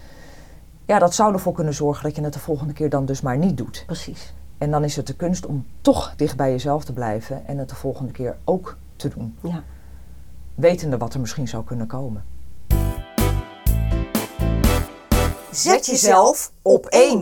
Ja, 0.85 0.99
dat 0.99 1.13
zou 1.13 1.33
ervoor 1.33 1.53
kunnen 1.53 1.73
zorgen 1.73 2.03
dat 2.03 2.15
je 2.15 2.23
het 2.23 2.33
de 2.33 2.39
volgende 2.39 2.73
keer 2.73 2.89
dan 2.89 3.05
dus 3.05 3.21
maar 3.21 3.37
niet 3.37 3.57
doet. 3.57 3.83
Precies. 3.85 4.33
En 4.57 4.71
dan 4.71 4.83
is 4.83 4.95
het 4.95 5.07
de 5.07 5.15
kunst 5.15 5.45
om 5.45 5.65
toch 5.81 6.13
dicht 6.15 6.37
bij 6.37 6.51
jezelf 6.51 6.83
te 6.83 6.93
blijven 6.93 7.47
en 7.47 7.57
het 7.57 7.69
de 7.69 7.75
volgende 7.75 8.11
keer 8.11 8.37
ook 8.43 8.77
te 8.95 9.09
doen. 9.09 9.37
Ja. 9.41 9.63
Wetende 10.55 10.97
wat 10.97 11.13
er 11.13 11.19
misschien 11.19 11.47
zou 11.47 11.63
kunnen 11.63 11.87
komen. 11.87 12.23
Zet 15.51 15.85
jezelf 15.85 16.51
op 16.61 16.85
één. 16.85 17.21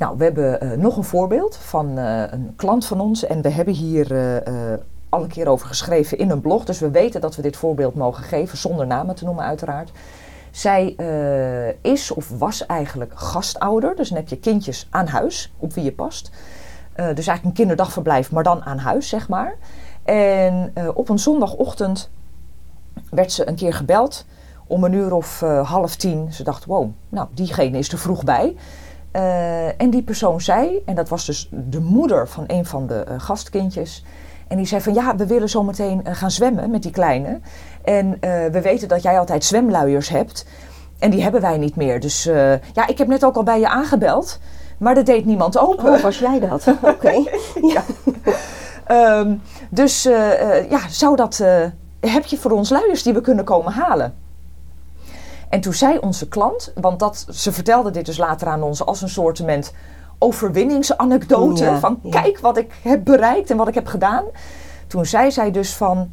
Nou, 0.00 0.16
we 0.16 0.24
hebben 0.24 0.60
eh, 0.60 0.70
nog 0.70 0.96
een 0.96 1.04
voorbeeld 1.04 1.56
van 1.56 1.98
eh, 1.98 2.22
een 2.30 2.52
klant 2.56 2.86
van 2.86 3.00
ons. 3.00 3.24
En 3.24 3.42
we 3.42 3.50
hebben 3.50 3.74
hier 3.74 4.14
eh, 4.16 4.78
al 5.08 5.22
een 5.22 5.28
keer 5.28 5.48
over 5.48 5.66
geschreven 5.66 6.18
in 6.18 6.30
een 6.30 6.40
blog. 6.40 6.64
Dus 6.64 6.78
we 6.78 6.90
weten 6.90 7.20
dat 7.20 7.36
we 7.36 7.42
dit 7.42 7.56
voorbeeld 7.56 7.94
mogen 7.94 8.24
geven, 8.24 8.58
zonder 8.58 8.86
namen 8.86 9.14
te 9.14 9.24
noemen 9.24 9.44
uiteraard. 9.44 9.90
Zij 10.50 10.96
is 11.82 12.10
of 12.10 12.38
was 12.38 12.66
eigenlijk 12.66 13.12
gastouder. 13.14 13.96
Dus 13.96 14.08
dan 14.08 14.18
heb 14.18 14.28
je 14.28 14.38
kindjes 14.38 14.86
aan 14.90 15.06
huis, 15.06 15.52
op 15.58 15.72
wie 15.72 15.84
je 15.84 15.92
past. 15.92 16.30
Dus 16.94 17.04
eigenlijk 17.04 17.44
een 17.44 17.52
kinderdagverblijf, 17.52 18.32
maar 18.32 18.42
dan 18.42 18.64
aan 18.64 18.78
huis, 18.78 19.08
zeg 19.08 19.28
maar. 19.28 19.54
En 20.04 20.72
op 20.94 21.08
een 21.08 21.18
zondagochtend 21.18 22.10
werd 23.10 23.32
ze 23.32 23.48
een 23.48 23.54
keer 23.54 23.74
gebeld 23.74 24.26
om 24.66 24.84
een 24.84 24.92
uur 24.92 25.12
of 25.12 25.40
half 25.62 25.96
tien. 25.96 26.32
Ze 26.32 26.42
dacht, 26.42 26.64
wow, 26.64 26.90
nou, 27.08 27.28
diegene 27.34 27.78
is 27.78 27.92
er 27.92 27.98
vroeg 27.98 28.24
bij. 28.24 28.56
Eh, 29.10 29.80
en 29.80 29.90
die 29.90 30.02
persoon 30.02 30.40
zei, 30.40 30.82
en 30.84 30.94
dat 30.94 31.08
was 31.08 31.26
dus 31.26 31.48
de 31.50 31.80
moeder 31.80 32.28
van 32.28 32.44
een 32.46 32.66
van 32.66 32.86
de 32.86 32.94
eh, 32.94 33.14
gastkindjes. 33.18 34.04
En 34.48 34.56
die 34.56 34.66
zei 34.66 34.80
van 34.80 34.94
ja, 34.94 35.16
we 35.16 35.26
willen 35.26 35.48
zo 35.48 35.62
meteen 35.62 36.04
eh, 36.04 36.14
gaan 36.14 36.30
zwemmen 36.30 36.70
met 36.70 36.82
die 36.82 36.90
kleine. 36.90 37.40
En 37.84 38.18
we 38.52 38.60
weten 38.62 38.88
dat 38.88 39.02
jij 39.02 39.18
altijd 39.18 39.44
zwemluiers 39.44 40.08
hebt. 40.08 40.46
En 40.98 41.10
die 41.10 41.22
hebben 41.22 41.40
wij 41.40 41.58
niet 41.58 41.76
meer. 41.76 42.00
Dus 42.00 42.24
ja, 42.72 42.86
ik 42.86 42.98
heb 42.98 43.08
net 43.08 43.24
ook 43.24 43.36
al 43.36 43.42
bij 43.42 43.60
je 43.60 43.68
aangebeld. 43.68 44.38
Maar 44.78 44.96
er 44.96 45.04
deed 45.04 45.24
niemand 45.24 45.58
open. 45.58 45.92
Oh, 45.92 46.00
was 46.00 46.18
jij 46.18 46.40
dat? 46.40 46.66
Oké. 46.94 47.22
Ja. 47.62 47.82
Ehm, 48.86 49.34
dus 49.70 50.02
ja, 50.68 50.88
zou 50.88 51.16
dat, 51.16 51.44
heb 52.00 52.24
je 52.24 52.36
voor 52.36 52.50
ons 52.50 52.70
luiers 52.70 53.02
die 53.02 53.12
we 53.12 53.20
kunnen 53.20 53.44
komen 53.44 53.72
halen? 53.72 54.14
En 55.50 55.60
toen 55.60 55.72
zei 55.72 55.98
onze 55.98 56.28
klant, 56.28 56.72
want 56.74 56.98
dat, 56.98 57.26
ze 57.30 57.52
vertelde 57.52 57.90
dit 57.90 58.06
dus 58.06 58.18
later 58.18 58.48
aan 58.48 58.62
ons 58.62 58.84
als 58.84 59.02
een 59.02 59.08
soortement 59.08 59.72
overwinningsanekdote. 60.18 61.64
Ja, 61.64 61.78
van 61.78 62.00
ja. 62.02 62.20
kijk 62.20 62.38
wat 62.38 62.56
ik 62.56 62.72
heb 62.82 63.04
bereikt 63.04 63.50
en 63.50 63.56
wat 63.56 63.68
ik 63.68 63.74
heb 63.74 63.86
gedaan. 63.86 64.24
Toen 64.86 65.06
zei 65.06 65.30
zij 65.30 65.50
dus 65.50 65.74
van, 65.76 66.10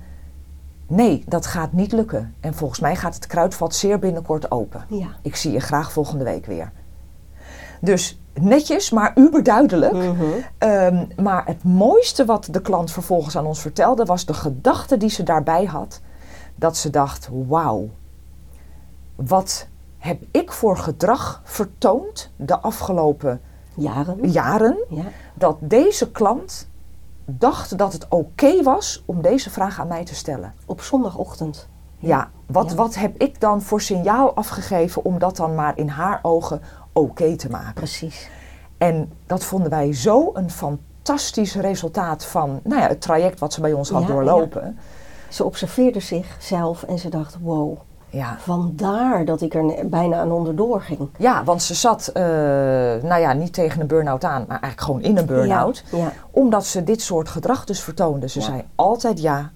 nee, 0.88 1.24
dat 1.28 1.46
gaat 1.46 1.72
niet 1.72 1.92
lukken. 1.92 2.36
En 2.40 2.54
volgens 2.54 2.80
mij 2.80 2.96
gaat 2.96 3.16
het 3.16 3.28
kruidvat 3.28 3.76
zeer 3.76 4.00
binnenkort 4.00 4.52
open. 4.52 4.86
Ja. 4.90 5.08
Ik 5.22 5.36
zie 5.36 5.52
je 5.52 5.60
graag 5.60 5.92
volgende 5.92 6.24
week 6.24 6.46
weer. 6.46 6.72
Dus 7.82 8.22
netjes, 8.34 8.92
maar 8.92 9.12
uberduidelijk. 9.16 9.94
Mhm. 9.94 10.24
Ehm, 10.58 11.06
maar 11.22 11.46
het 11.46 11.64
mooiste 11.64 12.26
wat 12.26 12.48
de 12.52 12.62
klant 12.62 12.92
vervolgens 12.92 13.38
aan 13.38 13.46
ons 13.46 13.62
vertelde, 13.62 14.06
was 14.06 14.26
de 14.26 14.34
gedachte 14.34 14.98
die 14.98 15.10
ze 15.10 15.24
daarbij 15.24 15.66
had. 15.66 16.02
Dat 16.56 16.78
ze 16.78 16.90
dacht: 16.90 17.30
wauw, 17.48 17.90
wat 19.18 19.68
heb 19.98 20.22
ik 20.32 20.52
voor 20.52 20.78
gedrag 20.78 21.42
vertoond 21.44 22.32
de 22.36 22.60
afgelopen 22.60 23.42
Jaren. 23.76 24.30
jaren, 24.32 24.78
Ja. 24.90 25.04
dat 25.34 25.58
deze 25.60 26.12
klant 26.12 26.70
dacht 27.26 27.78
dat 27.78 27.94
het 27.94 28.06
oké 28.10 28.64
was 28.64 29.04
om 29.06 29.22
deze 29.22 29.50
vraag 29.50 29.80
aan 29.80 29.88
mij 29.88 30.06
te 30.06 30.16
stellen. 30.16 30.54
Op 30.66 30.82
zondagochtend. 30.82 31.68
Ja, 32.00 32.30
wat, 32.46 32.70
Ja. 32.70 32.76
wat 32.76 32.96
heb 32.96 33.18
ik 33.18 33.40
dan 33.40 33.62
voor 33.62 33.82
signaal 33.82 34.36
afgegeven 34.36 35.06
om 35.06 35.20
dat 35.20 35.36
dan 35.36 35.56
maar 35.56 35.78
in 35.78 35.88
haar 35.88 36.20
ogen 36.22 36.62
oké 36.94 37.36
te 37.36 37.50
maken? 37.50 37.74
Precies. 37.74 38.30
En 38.78 39.12
dat 39.26 39.44
vonden 39.44 39.70
wij 39.70 39.94
zo 39.94 40.30
een 40.34 40.50
fantastisch 40.50 41.56
resultaat 41.56 42.26
van 42.26 42.60
nou 42.64 42.82
ja, 42.82 42.88
het 42.88 43.02
traject 43.02 43.40
wat 43.40 43.54
ze 43.54 43.62
bij 43.62 43.74
ons 43.74 43.90
had 43.90 44.08
doorlopen. 44.08 44.78
Ze 45.30 45.44
observeerde 45.44 46.00
zichzelf 46.00 46.84
en 46.84 47.00
ze 47.00 47.10
dacht, 47.10 47.38
wow, 47.42 47.78
Ja. 48.10 48.38
Vandaar 48.40 49.26
dat 49.26 49.42
ik 49.42 49.54
er 49.54 49.90
bijna 49.90 50.18
aan 50.20 50.32
onderdoor 50.32 50.82
ging. 50.82 51.10
Ja, 51.18 51.44
want 51.44 51.64
ze 51.64 51.74
zat, 51.74 52.08
eh, 52.08 52.24
nou 53.04 53.18
ja, 53.20 53.34
niet 53.34 53.54
tegen 53.54 53.82
een 53.82 53.88
burn-out 53.88 54.24
aan, 54.24 54.42
maar 54.48 54.60
eigenlijk 54.62 54.82
gewoon 54.82 55.02
in 55.02 55.18
een 55.18 55.26
burn-out. 55.26 55.84
Ja, 55.92 55.98
ja. 55.98 56.12
Omdat 56.32 56.66
ze 56.66 56.84
dit 56.84 57.02
soort 57.02 57.30
gedrag 57.30 57.66
dus 57.66 57.82
vertoonde. 57.82 58.30
Ze 58.30 58.40
Ja. 58.40 58.46
zei 58.46 58.64
altijd 58.76 59.22
ja 59.22 59.52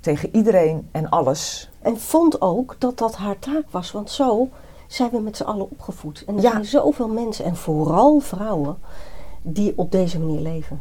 tegen 0.00 0.28
iedereen 0.36 0.88
en 0.92 1.08
alles. 1.08 1.70
En 1.82 1.98
vond 2.00 2.40
ook 2.40 2.76
dat 2.78 2.98
dat 2.98 3.16
haar 3.16 3.38
taak 3.38 3.64
was, 3.70 3.92
want 3.92 4.10
zo 4.10 4.48
zijn 4.86 5.10
we 5.10 5.18
met 5.20 5.36
z'n 5.36 5.42
allen 5.42 5.70
opgevoed. 5.70 6.24
En 6.26 6.34
er 6.34 6.40
zijn 6.40 6.64
zoveel 6.64 7.08
mensen, 7.08 7.44
en 7.44 7.56
vooral 7.56 8.18
vrouwen, 8.20 8.78
die 9.42 9.72
op 9.76 9.92
deze 9.92 10.18
manier 10.18 10.40
leven. 10.40 10.80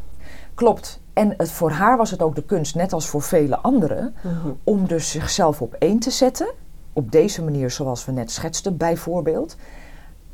Klopt. 0.55 0.99
En 1.13 1.33
het, 1.37 1.51
voor 1.51 1.71
haar 1.71 1.97
was 1.97 2.11
het 2.11 2.21
ook 2.21 2.35
de 2.35 2.43
kunst, 2.43 2.75
net 2.75 2.93
als 2.93 3.07
voor 3.07 3.21
vele 3.21 3.57
anderen, 3.57 4.15
Mhm. 4.23 4.49
om 4.63 4.87
dus 4.87 5.09
zichzelf 5.11 5.61
op 5.61 5.73
één 5.73 5.99
te 5.99 6.11
zetten. 6.11 6.47
Op 6.99 7.11
deze 7.11 7.43
manier, 7.43 7.71
zoals 7.71 8.05
we 8.05 8.11
net 8.11 8.31
schetsten, 8.31 8.77
bijvoorbeeld. 8.77 9.55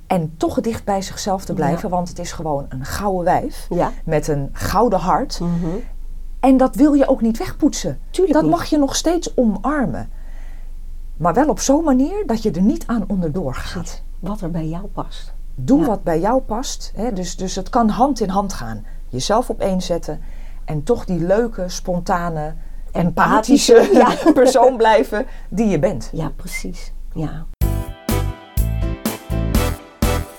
En 0.07 0.33
toch 0.37 0.61
dicht 0.61 0.83
bij 0.83 1.01
zichzelf 1.01 1.45
te 1.45 1.53
blijven, 1.53 1.89
want 1.89 2.09
het 2.09 2.19
is 2.19 2.31
gewoon 2.31 2.65
een 2.69 2.85
gouden 2.85 3.23
wijf. 3.23 3.67
Ja. 3.69 3.91
Met 4.05 4.27
een 4.27 4.49
gouden 4.51 4.99
hart. 4.99 5.39
Mhm. 5.39 5.67
En 6.39 6.57
dat 6.57 6.75
wil 6.75 6.93
je 6.93 7.07
ook 7.07 7.21
niet 7.21 7.37
wegpoetsen. 7.37 7.99
Tuurlijk 8.09 8.33
dat 8.33 8.41
niet. 8.43 8.51
mag 8.51 8.65
je 8.65 8.77
nog 8.77 8.95
steeds 8.95 9.37
omarmen. 9.37 10.09
Maar 11.17 11.33
wel 11.33 11.47
op 11.49 11.59
zo'n 11.59 11.83
manier 11.83 12.23
dat 12.25 12.43
je 12.43 12.51
er 12.51 12.61
niet 12.61 12.87
aan 12.87 13.03
onderdoor 13.07 13.53
gaat. 13.55 14.01
Wat 14.19 14.41
er 14.41 14.51
bij 14.51 14.67
jou 14.67 14.85
past. 14.85 15.33
Doe 15.55 15.79
Ja. 15.79 15.85
wat 15.85 16.03
bij 16.03 16.19
jou 16.19 16.41
past. 16.41 16.91
Hè? 16.95 17.13
Dus, 17.13 17.35
dus 17.35 17.55
het 17.55 17.69
kan 17.69 17.89
hand 17.89 18.19
in 18.21 18.29
hand 18.29 18.53
gaan. 18.53 18.85
Jezelf 19.09 19.49
op 19.49 19.59
één 19.59 19.81
zetten. 19.81 20.19
En 20.65 20.83
toch 20.83 21.05
die 21.05 21.19
leuke, 21.19 21.69
spontane, 21.69 22.53
empathische 22.95 23.89
ja. 23.93 24.15
persoon 24.33 24.77
blijven 24.77 25.25
die 25.49 25.67
je 25.67 25.79
bent. 25.79 26.09
Ja, 26.13 26.31
precies. 26.35 26.93
Ja. 27.13 27.45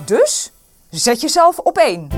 Dus 0.04 0.52
zet 0.90 1.20
jezelf 1.20 1.58
op 1.58 1.78
één. 1.78 2.08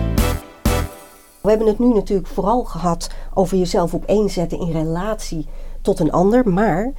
We 1.41 1.49
hebben 1.49 1.67
het 1.67 1.79
nu 1.79 1.95
natuurlijk 1.95 2.29
vooral 2.29 2.65
gehad 2.65 3.09
over 3.35 3.57
jezelf 3.57 3.95
op 3.95 4.05
één 4.05 4.31
zetten 4.31 4.61
in 4.61 4.73
relatie 4.73 5.47
tot 5.83 6.01
een 6.01 6.13
ander. 6.13 6.49
Maar 6.49 6.93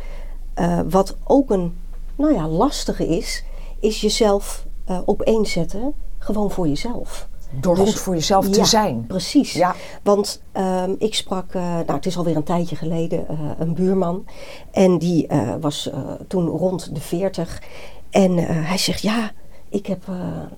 eh, 0.54 0.80
wat 0.90 1.18
ook 1.24 1.50
een 1.50 1.78
nou 2.16 2.34
ja, 2.34 2.48
lastige 2.48 3.08
is, 3.08 3.44
is 3.80 4.02
jezelf 4.02 4.66
eh 4.86 5.00
op 5.06 5.22
één 5.22 5.46
zetten 5.46 5.94
gewoon 6.18 6.52
voor 6.52 6.68
jezelf. 6.68 7.28
Door 7.50 7.76
Dus- 7.76 7.90
goed 7.90 8.00
voor 8.00 8.14
jezelf 8.14 8.50
te 8.50 8.58
Ja, 8.60 8.66
zijn. 8.66 9.06
Precies. 9.08 9.54
Ja. 9.54 9.76
Want 10.04 10.42
ehm, 10.52 10.96
ik 10.98 11.16
sprak, 11.16 11.54
eh, 11.54 11.62
nou 11.62 11.94
het 11.94 12.06
is 12.06 12.18
alweer 12.18 12.36
een 12.36 12.44
tijdje 12.44 12.76
geleden, 12.76 13.28
eh, 13.28 13.40
een 13.58 13.74
buurman. 13.74 14.26
En 14.72 14.98
die 14.98 15.28
eh, 15.28 15.56
was 15.62 15.90
toen 16.28 16.48
rond 16.48 16.96
de 16.96 17.02
40. 17.02 17.62
En 18.10 18.38
hij 18.66 18.78
zegt, 18.78 19.02
ja, 19.02 19.32
ik 19.70 19.86
heb 19.86 20.04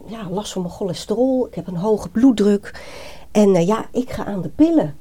ja, 0.06 0.30
last 0.30 0.52
van 0.52 0.62
mijn 0.62 0.74
cholesterol. 0.74 1.48
Ik 1.48 1.56
heb 1.56 1.68
een 1.68 1.76
hoge 1.76 2.10
bloeddruk. 2.10 2.82
En 3.32 3.66
ja, 3.66 3.86
ik 3.92 4.12
ga 4.12 4.26
aan 4.26 4.42
de 4.42 4.50
pillen. 4.50 4.96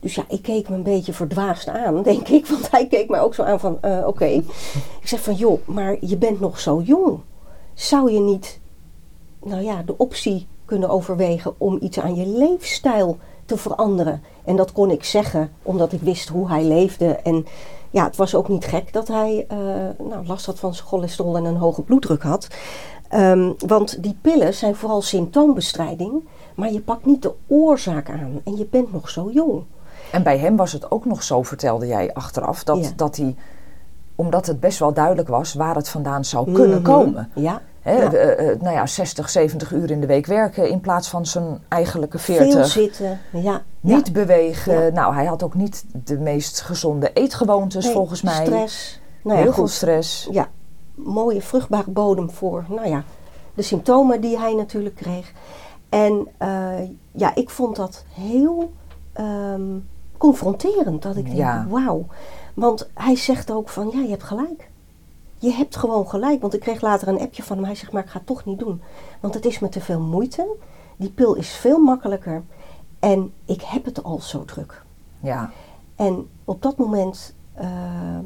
Dus 0.00 0.14
ja, 0.14 0.24
ik 0.28 0.42
keek 0.42 0.68
me 0.68 0.74
een 0.76 0.82
beetje 0.82 1.12
verdwaasd 1.12 1.68
aan, 1.68 2.02
denk 2.02 2.28
ik. 2.28 2.46
Want 2.46 2.70
hij 2.70 2.86
keek 2.86 3.08
mij 3.08 3.20
ook 3.20 3.34
zo 3.34 3.42
aan 3.42 3.60
van, 3.60 3.78
oké. 4.06 4.24
Ik 4.24 4.44
zeg 5.04 5.22
van, 5.22 5.34
joh, 5.34 5.66
maar 5.66 5.96
je 6.00 6.16
bent 6.16 6.40
nog 6.40 6.60
zo 6.60 6.80
jong. 6.84 7.20
Zou 7.74 8.12
je 8.12 8.20
niet 8.20 8.60
nou 9.42 9.62
ja, 9.62 9.82
de 9.82 9.96
optie 9.96 10.46
kunnen 10.68 10.88
overwegen 10.88 11.54
om 11.58 11.78
iets 11.80 12.00
aan 12.00 12.14
je 12.14 12.26
leefstijl 12.26 13.18
te 13.44 13.56
veranderen. 13.56 14.22
En 14.44 14.56
dat 14.56 14.72
kon 14.72 14.90
ik 14.90 15.04
zeggen 15.04 15.50
omdat 15.62 15.92
ik 15.92 16.00
wist 16.00 16.28
hoe 16.28 16.48
hij 16.48 16.64
leefde. 16.64 17.06
En 17.06 17.46
ja, 17.90 18.04
het 18.04 18.16
was 18.16 18.34
ook 18.34 18.48
niet 18.48 18.64
gek 18.64 18.92
dat 18.92 19.08
hij 19.08 19.44
eh, 19.48 19.58
nou, 20.08 20.26
last 20.26 20.46
had 20.46 20.58
van 20.58 20.74
zijn 20.74 20.86
cholesterol 20.86 21.36
en 21.36 21.44
een 21.44 21.56
hoge 21.56 21.82
bloeddruk 21.82 22.22
had. 22.22 22.48
Ehm, 23.08 23.52
want 23.66 24.02
die 24.02 24.18
pillen 24.20 24.54
zijn 24.54 24.74
vooral 24.74 25.02
symptoombestrijding, 25.02 26.28
maar 26.54 26.72
je 26.72 26.80
pakt 26.80 27.04
niet 27.06 27.22
de 27.22 27.32
oorzaak 27.46 28.10
aan. 28.10 28.40
En 28.44 28.56
je 28.56 28.66
bent 28.70 28.92
nog 28.92 29.08
zo 29.10 29.30
jong. 29.32 29.62
En 30.12 30.22
bij 30.22 30.38
hem 30.38 30.56
was 30.56 30.72
het 30.72 30.90
ook 30.90 31.04
nog 31.04 31.22
zo, 31.22 31.42
vertelde 31.42 31.86
jij 31.86 32.14
achteraf, 32.14 32.64
dat, 32.64 32.84
Ja. 32.84 32.90
dat 32.96 33.16
hij, 33.16 33.34
omdat 34.14 34.46
het 34.46 34.60
best 34.60 34.78
wel 34.78 34.92
duidelijk 34.92 35.28
was 35.28 35.54
waar 35.54 35.74
het 35.74 35.88
vandaan 35.88 36.24
zou 36.24 36.52
kunnen 36.52 36.82
Mhm. 36.82 36.90
komen. 36.92 37.30
Ja. 37.34 37.62
Hè, 37.88 38.02
Ja. 38.02 38.12
eh, 38.12 38.50
eh, 38.50 38.60
nou 38.60 38.74
ja, 38.74 38.86
60, 38.86 39.30
70 39.30 39.72
uur 39.72 39.90
in 39.90 40.00
de 40.00 40.06
week 40.06 40.26
werken 40.26 40.68
in 40.68 40.80
plaats 40.80 41.08
van 41.08 41.26
zijn 41.26 41.58
eigenlijke 41.68 42.18
Veel 42.18 42.36
40. 42.36 42.66
zitten. 42.66 43.20
Ja. 43.32 43.62
Niet 43.80 44.06
ja. 44.06 44.12
bewegen. 44.12 44.84
Ja. 44.84 44.90
Nou, 44.90 45.14
hij 45.14 45.24
had 45.24 45.42
ook 45.42 45.54
niet 45.54 45.84
de 46.04 46.18
meest 46.18 46.60
gezonde 46.60 47.10
eetgewoontes 47.12 47.84
Nee, 47.84 47.94
volgens 47.94 48.22
mij. 48.22 48.44
Stress. 48.44 49.00
Nou 49.22 49.38
Heel 49.38 49.52
veel 49.52 49.68
stress. 49.68 50.28
ja, 50.30 50.48
mooie 50.94 51.42
vruchtbare 51.42 51.90
bodem 51.90 52.30
voor, 52.30 52.64
nou 52.68 52.88
ja, 52.88 53.02
de 53.54 53.62
symptomen 53.62 54.20
die 54.20 54.38
hij 54.38 54.54
natuurlijk 54.54 54.94
kreeg. 54.94 55.32
En 55.88 56.28
eh, 56.38 56.72
ja, 57.12 57.34
ik 57.34 57.50
vond 57.50 57.76
dat 57.76 58.04
heel 58.14 58.72
ehm, 59.12 59.78
confronterend. 60.16 61.02
Dat 61.02 61.16
ik 61.16 61.36
denk, 61.36 61.68
wauw. 61.68 62.06
Want 62.54 62.88
hij 62.94 63.16
zegt 63.16 63.50
ook 63.50 63.68
van, 63.68 63.90
ja, 63.94 64.00
je 64.00 64.08
hebt 64.08 64.22
gelijk. 64.22 64.67
Je 65.38 65.50
hebt 65.52 65.76
gewoon 65.76 66.08
gelijk. 66.08 66.40
Want 66.40 66.54
ik 66.54 66.60
kreeg 66.60 66.80
later 66.80 67.08
een 67.08 67.20
appje 67.20 67.42
van 67.42 67.56
hem. 67.56 67.66
Hij 67.66 67.74
zegt, 67.74 67.92
maar 67.92 68.02
ik 68.04 68.08
ga 68.10 68.18
het 68.18 68.26
toch 68.26 68.44
niet 68.44 68.58
doen. 68.58 68.82
Want 69.20 69.34
het 69.34 69.44
is 69.44 69.58
me 69.58 69.68
te 69.68 69.80
veel 69.80 70.00
moeite. 70.00 70.46
Die 70.96 71.10
pil 71.10 71.34
is 71.34 71.48
veel 71.48 71.78
makkelijker. 71.78 72.42
En 72.98 73.32
ik 73.44 73.62
heb 73.62 73.84
het 73.84 74.02
al 74.02 74.20
zo 74.20 74.44
druk. 74.44 74.82
Ja, 75.20 75.50
En 75.96 76.28
op 76.44 76.62
dat 76.62 76.76
moment, 76.76 77.34
ehm, 77.54 78.24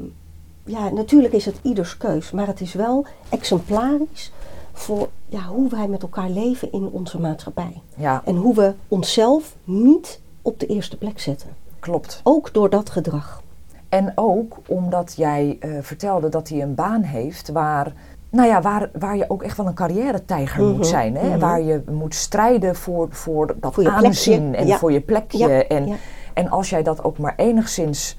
ja, 0.64 0.88
natuurlijk 0.90 1.34
is 1.34 1.44
het 1.44 1.58
ieders 1.62 1.96
keus, 1.96 2.30
maar 2.30 2.46
het 2.46 2.60
is 2.60 2.72
wel 2.74 3.06
exemplarisch 3.28 4.32
voor 4.72 5.08
ja, 5.28 5.40
hoe 5.42 5.68
wij 5.68 5.88
met 5.88 6.02
elkaar 6.02 6.30
leven 6.30 6.72
in 6.72 6.88
onze 6.92 7.20
maatschappij. 7.20 7.82
ja, 7.96 8.22
En 8.24 8.36
hoe 8.36 8.54
we 8.54 8.74
onszelf 8.88 9.54
niet 9.64 10.20
op 10.42 10.60
de 10.60 10.66
eerste 10.66 10.96
plek 10.98 11.20
zetten. 11.20 11.56
klopt. 11.80 12.20
Ook 12.22 12.54
door 12.54 12.70
dat 12.70 12.90
gedrag. 12.90 13.41
En 13.92 14.12
ook 14.14 14.56
omdat 14.66 15.14
jij 15.16 15.56
eh, 15.60 15.70
vertelde 15.80 16.28
dat 16.28 16.48
hij 16.48 16.62
een 16.62 16.74
baan 16.74 17.02
heeft 17.02 17.48
waar, 17.50 17.92
nou 18.30 18.48
ja, 18.48 18.60
waar, 18.60 18.90
waar 18.98 19.16
je 19.16 19.24
ook 19.28 19.42
echt 19.42 19.56
wel 19.56 19.66
een 19.66 19.74
carrière-tijger 19.74 20.62
Mhm, 20.62 20.72
moet 20.76 20.86
zijn. 20.86 21.16
Hè? 21.16 21.28
mhm. 21.28 21.38
Waar 21.38 21.60
je 21.62 21.82
moet 21.90 22.14
strijden 22.14 22.76
voor, 22.76 23.06
voor 23.10 23.54
dat 23.60 23.74
Voor 23.74 23.82
je 23.82 23.88
plekje, 23.88 24.06
aanzien 24.06 24.54
en 24.54 24.66
ja. 24.66 24.76
voor 24.78 24.92
je 24.92 25.00
plekje. 25.00 25.48
Ja, 25.48 25.62
en, 25.62 25.86
ja. 25.86 25.94
en 26.34 26.50
als 26.50 26.70
jij 26.70 26.82
dat 26.82 27.04
ook 27.04 27.18
maar 27.18 27.34
enigszins 27.36 28.18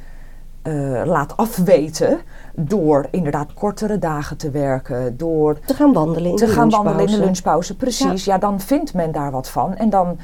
eh, 0.62 1.02
laat 1.06 1.38
afweten 1.38 2.20
door 2.56 3.08
inderdaad 3.12 3.54
kortere 3.54 4.00
dagen 4.00 4.38
te 4.38 4.52
werken, 4.52 5.18
door 5.18 5.60
Te 5.60 5.74
gaan 5.74 5.94
wandelen 5.94 6.30
in 6.32 6.36
te 6.38 6.46
de 6.46 6.52
gaan 6.52 6.70
wandelen 6.70 7.00
in 7.00 7.06
de 7.06 7.18
lunchpauze. 7.18 7.74
lunchpauze. 7.74 7.76
Precies, 7.76 8.26
ja. 8.26 8.38
dan 8.38 8.60
vindt 8.60 8.94
men 8.94 9.12
daar 9.12 9.32
wat 9.32 9.50
van. 9.50 9.76
En 9.76 9.90
dan, 9.90 10.18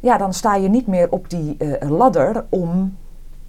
ja, 0.00 0.18
dan 0.18 0.32
sta 0.32 0.54
je 0.54 0.68
niet 0.68 0.86
meer 0.86 1.10
op 1.10 1.30
die 1.30 1.56
eh, 1.58 1.90
ladder 1.90 2.44
om, 2.48 2.96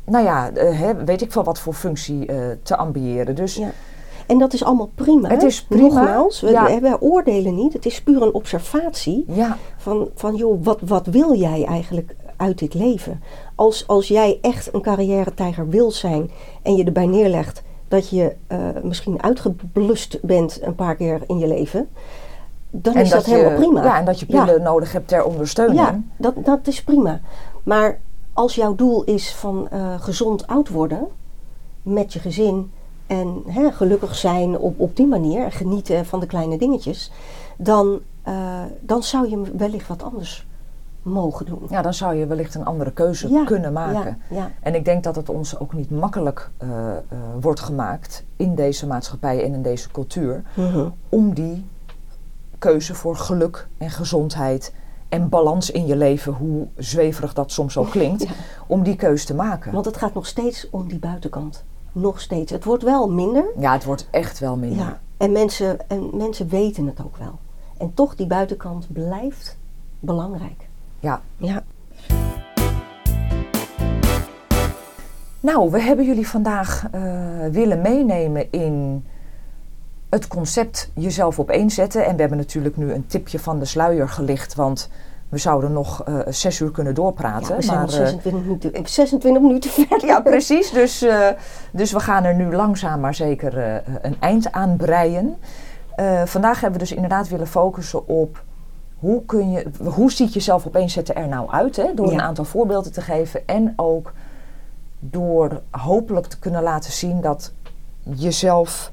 nou 0.05 0.23
ja, 0.23 0.51
eh, 0.51 0.79
hè, 0.79 1.03
weet 1.05 1.21
ik 1.21 1.31
veel 1.31 1.43
wat 1.43 1.59
voor 1.59 1.73
functie 1.73 2.25
eh, 2.25 2.37
te 2.63 2.75
ambiëren. 2.75 3.35
Dus 3.35 3.55
Ja. 3.55 3.71
En 4.27 4.37
dat 4.37 4.53
is 4.53 4.63
allemaal 4.63 4.91
prima. 4.95 5.29
Het 5.29 5.43
is 5.43 5.63
prima, 5.63 5.83
Nogmaals, 5.83 6.41
we, 6.41 6.49
ja. 6.49 6.97
oordelen 6.99 7.55
niet. 7.55 7.73
Het 7.73 7.85
is 7.85 8.01
puur 8.01 8.21
een 8.21 8.33
observatie. 8.33 9.25
ja, 9.27 9.57
Van, 9.77 10.09
van 10.15 10.35
joh, 10.35 10.63
wat, 10.63 10.79
wat 10.81 11.05
wil 11.05 11.35
jij 11.35 11.65
eigenlijk 11.65 12.15
uit 12.35 12.59
dit 12.59 12.73
leven? 12.73 13.21
Als, 13.55 13.87
als 13.87 14.07
jij 14.07 14.37
echt 14.41 14.73
een 14.73 14.81
carrière-tijger 14.81 15.69
wil 15.69 15.91
zijn 15.91 16.31
en 16.61 16.75
je 16.75 16.83
erbij 16.83 17.05
neerlegt 17.05 17.63
dat 17.87 18.09
je 18.09 18.35
eh, 18.47 18.59
misschien 18.83 19.23
uitgeblust 19.23 20.19
bent 20.21 20.59
een 20.61 20.75
paar 20.75 20.95
keer 20.95 21.21
in 21.27 21.37
je 21.37 21.47
leven, 21.47 21.89
dan 22.69 22.95
is 22.95 23.09
dat, 23.09 23.25
je, 23.25 23.31
helemaal 23.31 23.57
prima. 23.57 23.83
Ja, 23.83 23.99
en 23.99 24.05
dat 24.05 24.19
je 24.19 24.25
pillen 24.25 24.61
nodig 24.61 24.91
hebt 24.91 25.07
ter 25.07 25.23
ondersteuning. 25.23 25.79
Ja, 25.79 25.99
dat, 26.17 26.33
dat 26.45 26.67
is 26.67 26.83
prima. 26.83 27.19
Maar 27.63 27.99
als 28.35 28.55
jouw 28.55 28.75
doel 28.75 29.03
is 29.03 29.31
van 29.33 29.67
eh, 29.69 30.01
gezond 30.01 30.47
oud 30.47 30.69
worden 30.69 31.07
met 31.81 32.13
je 32.13 32.19
gezin 32.19 32.71
en 33.07 33.43
hè, 33.47 33.71
gelukkig 33.71 34.15
zijn 34.15 34.57
op, 34.57 34.79
op 34.79 34.95
die 34.95 35.07
manier 35.07 35.43
en 35.43 35.51
genieten 35.51 36.05
van 36.05 36.19
de 36.19 36.25
kleine 36.25 36.57
dingetjes, 36.57 37.11
dan, 37.57 37.99
eh, 38.21 38.61
dan 38.79 39.03
zou 39.03 39.29
je 39.29 39.41
wellicht 39.57 39.87
wat 39.87 40.03
anders 40.03 40.47
mogen 41.01 41.45
doen. 41.45 41.61
Ja, 41.69 41.81
dan 41.81 41.93
zou 41.93 42.15
je 42.15 42.25
wellicht 42.27 42.55
een 42.55 42.65
andere 42.65 42.91
keuze 42.91 43.29
Ja, 43.29 43.43
kunnen 43.43 43.73
maken. 43.73 44.19
Ja, 44.29 44.35
ja. 44.35 44.51
En 44.61 44.75
ik 44.75 44.85
denk 44.85 45.03
dat 45.03 45.15
het 45.15 45.29
ons 45.29 45.59
ook 45.59 45.73
niet 45.73 45.89
makkelijk 45.91 46.49
eh, 46.57 46.69
wordt 47.41 47.59
gemaakt 47.59 48.23
in 48.35 48.55
deze 48.55 48.87
maatschappij 48.87 49.43
en 49.43 49.53
in 49.53 49.61
deze 49.61 49.91
cultuur 49.91 50.43
Mhm. 50.53 50.87
om 51.09 51.33
die 51.33 51.65
keuze 52.59 52.95
voor 52.95 53.15
geluk 53.15 53.67
en 53.77 53.89
gezondheid 53.89 54.73
en 55.09 55.29
balans 55.29 55.71
in 55.71 55.85
je 55.85 55.95
leven, 55.95 56.33
hoe 56.33 56.67
zweverig 56.77 57.33
dat 57.33 57.51
soms 57.51 57.77
ook 57.77 57.89
klinkt, 57.91 58.23
Ja. 58.23 58.29
om 58.67 58.83
die 58.83 58.95
keuze 58.95 59.25
te 59.25 59.35
maken. 59.35 59.71
Want 59.73 59.85
het 59.85 59.97
gaat 59.97 60.13
nog 60.13 60.25
steeds 60.27 60.67
om 60.69 60.87
die 60.87 60.99
buitenkant. 60.99 61.63
Nog 61.91 62.21
steeds. 62.21 62.51
Het 62.51 62.63
wordt 62.63 62.83
wel 62.83 63.09
minder. 63.11 63.45
Ja, 63.59 63.73
het 63.73 63.83
wordt 63.83 64.07
echt 64.11 64.39
wel 64.39 64.55
minder. 64.57 64.85
Ja. 64.85 64.99
En, 65.17 65.31
mensen, 65.31 65.89
en 65.89 66.09
mensen 66.13 66.47
weten 66.49 66.85
het 66.85 66.99
ook 67.05 67.17
wel. 67.17 67.39
En 67.77 67.93
toch, 67.93 68.15
die 68.15 68.27
buitenkant 68.27 68.93
blijft 68.93 69.57
belangrijk. 69.99 70.67
Ja. 70.99 71.21
Ja. 71.37 71.63
Nou, 75.39 75.71
we 75.71 75.81
hebben 75.81 76.05
jullie 76.05 76.27
vandaag 76.27 76.87
eh, 76.91 77.01
willen 77.51 77.81
meenemen 77.81 78.51
in 78.51 79.05
het 80.15 80.27
concept 80.27 80.89
jezelf 80.93 81.39
op 81.39 81.49
één 81.49 81.69
zetten. 81.69 82.05
En 82.05 82.13
we 82.15 82.19
hebben 82.19 82.37
natuurlijk 82.37 82.77
nu 82.77 82.93
een 82.93 83.07
tipje 83.07 83.39
van 83.39 83.59
de 83.59 83.65
sluier 83.65 84.09
gelicht, 84.09 84.55
want 84.55 84.89
we 85.29 85.37
zouden 85.37 85.71
nog 85.71 86.03
eh, 86.03 86.19
zes 86.27 86.59
uur 86.59 86.71
kunnen 86.71 86.95
doorpraten. 86.95 87.47
Ja, 87.49 87.55
we 87.55 87.61
zijn 87.61 87.77
maar, 87.77 87.87
al 87.87 87.93
eh, 87.93 87.97
26 88.07 88.41
minuten, 88.41 88.87
26 88.87 89.41
minuten 89.41 89.69
verder. 89.87 90.05
ja, 90.05 90.21
precies. 90.21 90.71
Dus, 90.71 91.01
eh, 91.01 91.27
dus 91.71 91.91
we 91.91 91.99
gaan 91.99 92.23
er 92.23 92.35
nu 92.35 92.55
langzaam 92.55 92.99
maar 92.99 93.15
zeker 93.15 93.57
een 94.01 94.15
eind 94.19 94.51
aan 94.51 94.75
breien. 94.75 95.35
Vandaag 96.25 96.59
hebben 96.61 96.79
we 96.79 96.85
dus 96.85 96.95
inderdaad 96.95 97.27
willen 97.27 97.47
focussen 97.47 98.07
op 98.07 98.43
hoe, 98.95 99.25
kun 99.25 99.51
je, 99.51 99.65
hoe 99.83 100.11
ziet 100.11 100.33
jezelf 100.33 100.65
opeens 100.67 100.93
zetten 100.93 101.15
er 101.15 101.27
nou 101.27 101.49
uit? 101.49 101.75
Hè? 101.75 101.93
Door 101.95 102.07
Ja. 102.07 102.13
een 102.13 102.21
aantal 102.21 102.45
voorbeelden 102.45 102.91
te 102.91 103.01
geven 103.01 103.47
en 103.47 103.73
ook 103.75 104.13
door 104.99 105.61
hopelijk 105.71 106.25
te 106.25 106.39
kunnen 106.39 106.63
laten 106.63 106.91
zien 106.91 107.21
dat 107.21 107.53
jezelf 108.01 108.91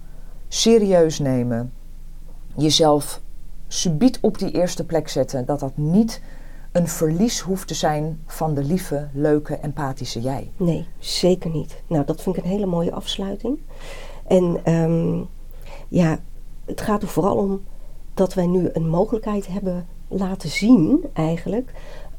serieus 0.52 1.18
nemen, 1.18 1.72
jezelf 2.56 3.20
subiet 3.68 4.18
op 4.20 4.38
die 4.38 4.50
eerste 4.50 4.84
plek 4.84 5.08
zetten, 5.08 5.46
dat 5.46 5.60
dat 5.60 5.76
niet 5.76 6.22
een 6.72 6.88
verlies 6.88 7.40
hoeft 7.40 7.68
te 7.68 7.74
zijn 7.74 8.20
van 8.26 8.54
de 8.54 8.64
lieve, 8.64 9.08
leuke, 9.12 9.56
empathische 9.56 10.20
jij. 10.20 10.50
Nee, 10.56 10.86
zeker 10.98 11.50
niet. 11.50 11.82
Nou, 11.86 12.04
dat 12.04 12.22
vind 12.22 12.36
ik 12.36 12.44
een 12.44 12.50
hele 12.50 12.66
mooie 12.66 12.92
afsluiting. 12.92 13.58
En 14.26 14.60
ehm, 14.64 15.22
ja, 15.88 16.18
het 16.64 16.80
gaat 16.80 17.02
er 17.02 17.08
vooral 17.08 17.36
om 17.36 17.62
dat 18.14 18.34
wij 18.34 18.46
nu 18.46 18.68
een 18.72 18.88
mogelijkheid 18.88 19.46
hebben 19.46 19.86
laten 20.08 20.48
zien, 20.48 21.04
eigenlijk, 21.12 21.72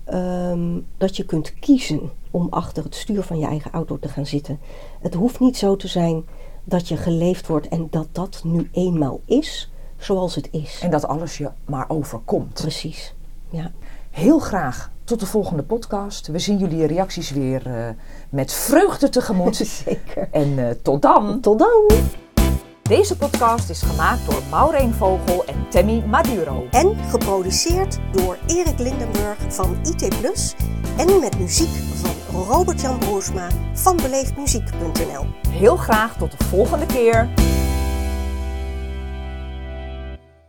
ehm, 0.04 0.80
dat 0.98 1.18
je 1.18 1.26
kunt 1.26 1.54
kiezen 1.54 2.12
om 2.32 2.48
achter 2.50 2.84
het 2.84 2.96
stuur 2.96 3.24
van 3.24 3.40
je 3.40 3.46
eigen 3.46 3.72
auto 3.72 4.00
te 4.00 4.10
gaan 4.10 4.26
zitten. 4.26 4.60
Het 5.02 5.14
hoeft 5.14 5.40
niet 5.40 5.58
zo 5.58 5.76
te 5.76 5.88
zijn 5.88 6.24
dat 6.64 6.88
je 6.88 6.98
geleefd 6.98 7.48
wordt 7.48 7.68
en 7.68 7.88
dat 7.90 8.08
dat 8.12 8.42
nu 8.44 8.70
eenmaal 8.72 9.22
is 9.26 9.72
zoals 9.98 10.36
het 10.36 10.48
is. 10.52 10.80
En 10.82 10.92
dat 10.92 11.08
alles 11.08 11.38
je 11.38 11.50
maar 11.66 11.86
overkomt. 11.88 12.54
Precies. 12.54 13.14
Ja. 13.50 13.72
Heel 14.10 14.40
graag 14.40 14.92
tot 15.04 15.20
de 15.20 15.26
volgende 15.26 15.64
podcast. 15.64 16.28
We 16.28 16.40
zien 16.40 16.58
jullie 16.58 16.86
reacties 16.86 17.32
weer 17.32 17.66
eh, 17.66 17.90
met 18.30 18.54
vreugde 18.54 19.10
tegemoet. 19.10 19.56
Zeker. 19.86 20.28
En 20.32 20.68
eh, 20.68 20.76
tot 20.82 21.02
dan! 21.02 21.40
Tot 21.40 21.60
dan! 21.60 21.92
Deze 22.82 23.18
podcast 23.18 23.70
is 23.70 23.82
gemaakt 23.82 24.26
door 24.26 24.42
Maureen 24.50 24.94
Vogel 24.94 25.46
en 25.46 25.70
Tammy 25.70 26.04
Maduro. 26.06 26.68
En 26.72 26.96
geproduceerd 27.10 28.00
door 28.12 28.38
Erik 28.48 28.80
Lindenburg 28.80 29.38
van 29.48 29.78
IT 29.84 30.20
Plus 30.20 30.56
en 30.98 31.20
met 31.20 31.40
muziek 31.40 31.70
van 31.96 32.23
Robert-Jan 32.34 32.98
Broersma 32.98 33.48
van 33.74 33.96
beleefdmuziek.nl. 33.96 35.26
Heel 35.50 35.76
graag 35.76 36.18
tot 36.18 36.38
de 36.38 36.44
volgende 36.44 36.86
keer. 36.86 37.30